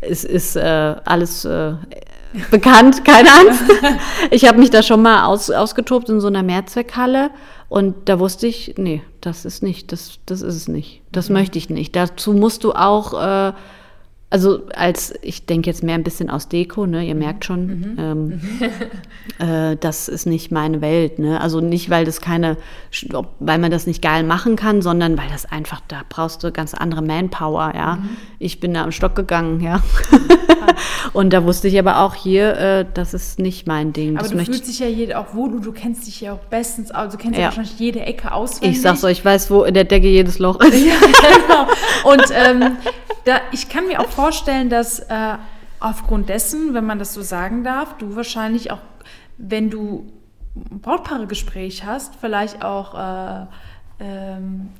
[0.00, 1.74] es ist äh, alles äh,
[2.50, 3.64] bekannt, keine Angst.
[4.30, 7.30] Ich habe mich da schon mal aus, ausgetobt in so einer Mehrzweckhalle
[7.68, 11.02] und da wusste ich, nee, das ist nicht, das, das ist es nicht.
[11.12, 11.96] Das möchte ich nicht.
[11.96, 13.52] Dazu musst du auch äh,
[14.30, 17.02] also als, ich denke jetzt mehr ein bisschen aus Deko, ne?
[17.06, 18.40] Ihr merkt schon, ähm,
[19.38, 21.40] äh, das ist nicht meine Welt, ne?
[21.40, 22.58] Also nicht, weil das keine,
[23.40, 26.74] weil man das nicht geil machen kann, sondern weil das einfach, da brauchst du ganz
[26.74, 27.98] andere Manpower, ja.
[28.38, 29.82] Ich bin da am Stock gegangen, ja.
[31.14, 34.18] Und da wusste ich aber auch hier, äh, das ist nicht mein Ding.
[34.18, 36.38] Aber das du fühlst dich ja jede, auch wo du, du kennst dich ja auch
[36.50, 37.12] bestens aus.
[37.12, 37.46] Du kennst ja, Ja.
[37.46, 38.76] wahrscheinlich jede Ecke auswendig.
[38.76, 40.72] ich sag's euch, ich weiß, wo in der Decke jedes Loch ist.
[40.72, 41.66] genau.
[42.04, 42.76] Und ähm,
[43.28, 45.36] da, ich kann mir auch vorstellen, dass äh,
[45.80, 48.78] aufgrund dessen, wenn man das so sagen darf, du wahrscheinlich auch,
[49.36, 50.10] wenn du
[50.56, 53.46] ein Brautpaare-Gespräch hast, vielleicht auch äh,
[54.00, 54.70] ähm,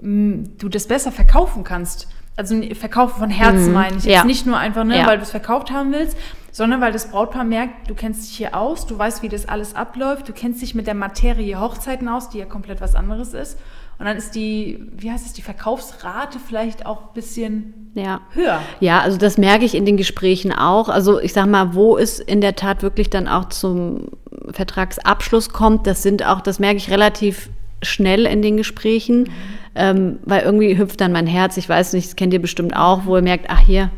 [0.00, 2.08] du das besser verkaufen kannst.
[2.36, 3.72] Also verkaufen von Herzen Mhm.
[3.74, 4.04] meine ich.
[4.04, 4.24] Jetzt Ja.
[4.24, 5.06] nicht nur einfach, ne, Ja.
[5.06, 6.16] weil du es verkauft haben willst,
[6.52, 9.74] sondern weil das Brautpaar merkt, du kennst dich hier aus, du weißt, wie das alles
[9.74, 13.58] abläuft, du kennst dich mit der Materie Hochzeiten aus, die ja komplett was anderes ist.
[13.98, 18.20] Und dann ist die, wie heißt es, die Verkaufsrate vielleicht auch ein bisschen Ja.
[18.32, 18.60] höher.
[18.78, 20.88] Ja, also das merke ich in den Gesprächen auch.
[20.88, 24.08] Also ich sag mal, wo es in der Tat wirklich dann auch zum
[24.52, 27.50] Vertragsabschluss kommt, das sind auch, das merke ich relativ
[27.82, 29.30] schnell in den Gesprächen,
[29.74, 33.04] ähm, weil irgendwie hüpft dann mein Herz, ich weiß nicht, das kennt ihr bestimmt auch,
[33.06, 33.90] wo ihr merkt, ach hier,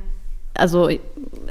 [0.60, 0.88] also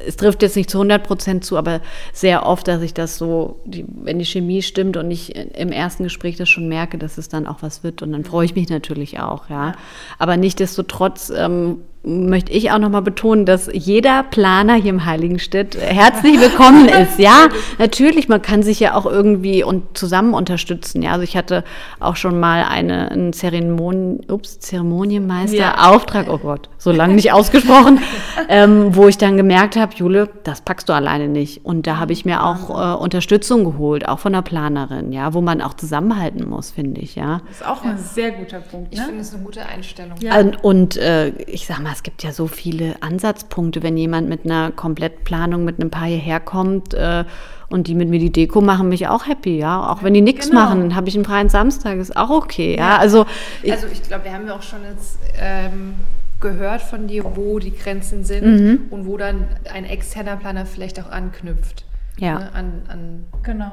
[0.05, 1.81] es trifft jetzt nicht zu 100 Prozent zu, aber
[2.13, 6.03] sehr oft, dass ich das so, die, wenn die Chemie stimmt und ich im ersten
[6.03, 8.69] Gespräch das schon merke, dass es dann auch was wird und dann freue ich mich
[8.69, 9.73] natürlich auch, ja.
[10.17, 16.39] Aber nichtdestotrotz ähm, möchte ich auch nochmal betonen, dass jeder Planer hier im Heiligenstedt herzlich
[16.39, 17.19] willkommen ist.
[17.19, 21.01] Ja, natürlich, man kann sich ja auch irgendwie und zusammen unterstützen.
[21.01, 21.63] Ja, also ich hatte
[21.99, 25.89] auch schon mal eine, einen Zeremonien, ups, Zeremonienmeister Ja.
[25.91, 27.99] Auftrag, oh Gott, so lange nicht ausgesprochen,
[28.49, 31.65] ähm, wo ich dann gemerkt habe, Jule, das packst du alleine nicht.
[31.65, 35.41] Und da habe ich mir auch äh, Unterstützung geholt, auch von der Planerin, ja, wo
[35.41, 37.41] man auch zusammenhalten muss, finde ich, ja.
[37.49, 38.93] Das ist auch ein sehr guter Punkt.
[38.93, 39.05] Ich Ne?
[39.05, 40.17] finde es eine gute Einstellung.
[40.21, 40.39] Ja.
[40.39, 44.29] Und, und äh, ich sag mal, mal, es gibt ja so viele Ansatzpunkte, wenn jemand
[44.29, 47.25] mit einer Komplettplanung, mit einem Paar hierher kommt äh,
[47.69, 49.91] und die mit mir die Deko machen, mich auch happy, ja.
[49.91, 50.61] Auch wenn die nichts genau.
[50.61, 52.97] machen, dann habe ich einen freien Samstag, ist auch okay, ja.
[52.97, 53.25] Also,
[53.63, 55.95] ich, Also ich glaube, wir haben ja auch schon jetzt ähm,
[56.39, 58.79] gehört von dir, wo die Grenzen sind Mhm.
[58.89, 61.85] und wo dann ein externer Planer vielleicht auch anknüpft.
[62.17, 62.39] Ja.
[62.39, 63.71] Ne, an, an Genau.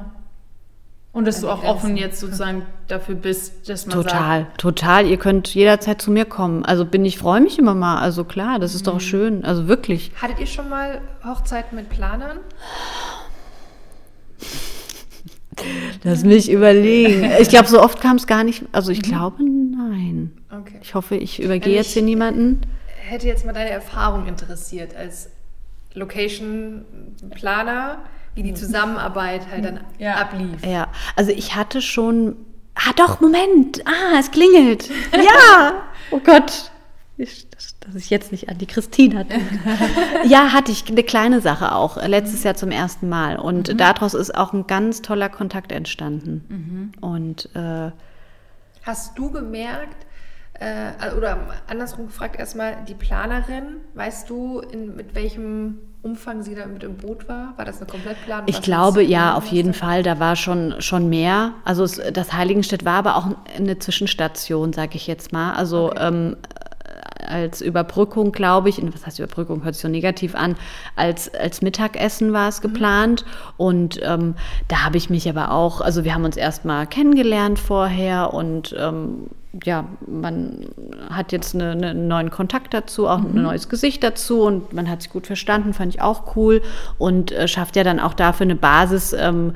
[1.17, 5.07] Und dass du auch offen jetzt sozusagen dafür bist, dass man total, sagt, total.
[5.07, 6.63] Ihr könnt jederzeit zu mir kommen.
[6.63, 7.97] Also bin ich, freue mich immer mal.
[7.99, 8.91] Also klar, das ist Mhm.
[8.91, 9.43] doch schön.
[9.43, 10.11] Also wirklich.
[10.21, 12.37] Hattet ihr schon mal Hochzeiten mit Planern?
[16.03, 17.31] Lass mich überlegen.
[17.41, 18.63] Ich glaube, so oft kam es gar nicht.
[18.71, 18.97] Also Mhm.
[18.97, 20.37] ich glaube, nein.
[20.51, 20.77] Okay.
[20.83, 22.61] Ich hoffe, ich übergehe Wenn jetzt ich- hier niemanden.
[22.99, 25.29] Hätte jetzt mal deine Erfahrung interessiert als
[25.95, 27.97] Location-Planer,
[28.37, 30.15] wie die Zusammenarbeit halt dann Ja.
[30.15, 30.63] ablief.
[30.65, 32.35] Ja, also ich hatte schon.
[32.75, 33.81] Ah, doch, Moment.
[33.85, 34.89] Ah, es klingelt.
[35.13, 35.73] Ja.
[36.11, 36.71] oh Gott.
[37.19, 39.33] Ich, dass, dass ich jetzt nicht an die Christine hatte.
[40.27, 41.97] ja, hatte ich eine kleine Sache auch.
[41.97, 43.37] äh, Letztes Jahr zum ersten Mal.
[43.39, 46.91] Und daraus ist auch ein ganz toller Kontakt entstanden.
[47.01, 47.89] Und äh,
[48.83, 50.05] Hast du gemerkt,
[50.59, 56.65] äh, oder andersrum gefragt erstmal, die Planerin, weißt du, in, mit welchem Umfang sie da
[56.65, 57.53] mit im Boot war?
[57.57, 58.47] War das eine Komplettplanung?
[58.47, 60.03] Ich glaube, ja, auf jeden da- Fall.
[60.03, 61.53] Da war schon, schon mehr.
[61.65, 63.27] Also es, das Heiligenstedt war aber auch
[63.57, 65.53] eine Zwischenstation, sage ich jetzt mal.
[65.53, 66.07] Also Okay.
[66.07, 66.37] ähm,
[67.27, 70.55] als Überbrückung, glaube ich, was heißt Überbrückung, hört sich so negativ an,
[70.95, 73.25] als, als Mittagessen war es geplant.
[73.57, 74.35] Und ähm,
[74.67, 79.27] da habe ich mich aber auch, also wir haben uns erstmal kennengelernt vorher und ähm,
[79.63, 80.67] ja, man
[81.09, 84.89] hat jetzt eine, eine, einen neuen Kontakt dazu, auch ein neues Gesicht dazu und man
[84.89, 86.61] hat sich gut verstanden, fand ich auch cool
[86.97, 89.53] und äh, schafft ja dann auch dafür eine Basis, ähm,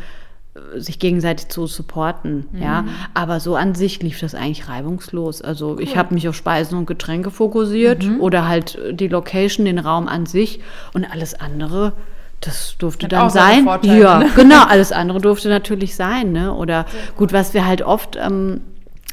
[0.76, 2.84] sich gegenseitig zu supporten, ja.
[3.14, 5.42] Aber so an sich lief das eigentlich reibungslos.
[5.42, 10.08] Also ich habe mich auf Speisen und Getränke fokussiert oder halt die Location, den Raum
[10.10, 10.60] an sich
[10.94, 11.94] und alles andere.
[12.42, 13.64] Das durfte Hat dann sein.
[13.64, 14.30] Vorteile, ja, ne?
[14.36, 14.64] genau.
[14.66, 16.54] Alles andere durfte natürlich sein, ne?
[16.54, 16.86] Oder
[17.16, 18.62] gut, was wir halt oft ähm,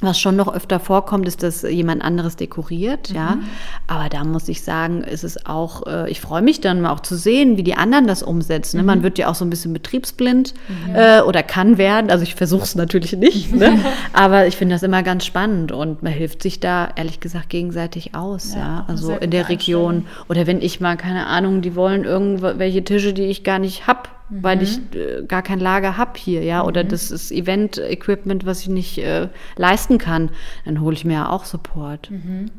[0.03, 3.37] was schon noch öfter vorkommt, ist, dass jemand anderes dekoriert, ja.
[3.37, 3.45] Mhm.
[3.87, 7.01] Aber da muss ich sagen, ist es auch, äh, ich freue mich dann mal auch
[7.01, 8.77] zu sehen, wie die anderen das umsetzen.
[8.79, 8.83] Ne?
[8.83, 8.87] Mhm.
[8.87, 10.55] Man wird ja auch so ein bisschen betriebsblind
[10.95, 12.11] äh, oder kann werden.
[12.11, 13.79] Also ich versuche es natürlich nicht, ne?
[14.13, 18.15] aber ich finde das immer ganz spannend und man hilft sich da ehrlich gesagt gegenseitig
[18.15, 18.85] aus, Ja, ja.
[18.89, 20.07] Also in der Region.
[20.29, 23.87] Oder wenn ich mal, keine Ahnung, die wollen irgendwelche Tische, die ich gar nicht
[24.31, 24.85] hab, weil ich Mhm.
[24.95, 26.65] äh, gar kein Lager hab hier, ja.
[26.65, 30.31] Oder das ist Event-Equipment, was ich nicht äh, leisten kann,
[30.65, 32.11] dann hole ich mir ja auch Support.
[32.11, 32.51] Mhm.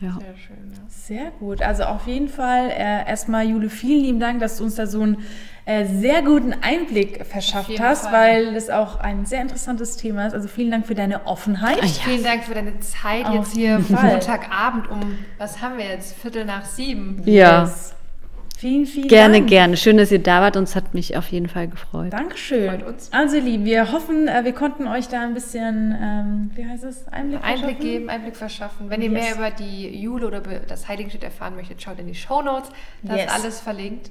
[0.00, 0.18] Ja.
[0.20, 0.80] Sehr schön, ja.
[0.88, 1.62] Sehr gut.
[1.62, 5.00] Also auf jeden Fall äh, erstmal, Jule, vielen lieben Dank, dass du uns da so
[5.02, 5.18] einen
[5.66, 8.12] äh, sehr guten Einblick verschafft hast, Fall.
[8.12, 10.34] weil das auch ein sehr interessantes Thema ist.
[10.34, 11.78] Also vielen Dank für deine Offenheit.
[11.80, 11.92] Ah, ja.
[11.92, 14.10] Vielen Dank für deine Zeit Auf jetzt hier Fall.
[14.12, 17.22] Montagabend um, was haben wir jetzt, Viertel nach sieben.
[17.24, 17.62] Ja.
[17.62, 17.94] Yes.
[18.56, 19.48] Vielen, vielen Gerne, Dank.
[19.48, 19.76] gerne.
[19.76, 22.12] Schön, dass ihr da wart und es hat mich auf jeden Fall gefreut.
[22.12, 22.70] Dankeschön.
[22.70, 23.10] Freut uns.
[23.12, 26.84] Also, ihr Lieben, wir hoffen, äh, wir konnten euch da ein bisschen, ähm, wie heißt
[26.84, 28.88] es, Einblick, Einblick geben, Einblick verschaffen.
[28.90, 29.22] Wenn ihr Yes.
[29.22, 32.70] mehr über die Jule oder das Heiligenstedt erfahren möchtet, schaut in die Shownotes.
[33.02, 33.24] Da Yes.
[33.26, 34.10] ist alles verlinkt.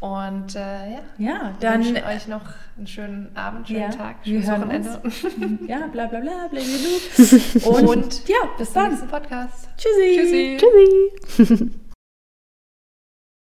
[0.00, 2.42] Und äh, ja, Ja, dann wünschen euch noch
[2.76, 5.00] einen schönen Abend, schönen Ja, Tag, wir schönes hören Wochenende.
[5.68, 7.68] ja, bla bla bla, bla bla bla.
[7.70, 8.90] Und, Und ja, bis bis zum dann.
[8.90, 9.68] nächsten Podcast.
[9.78, 10.58] Tschüssi.
[10.58, 10.58] Tschüssi.
[11.46, 11.70] Tschüssi.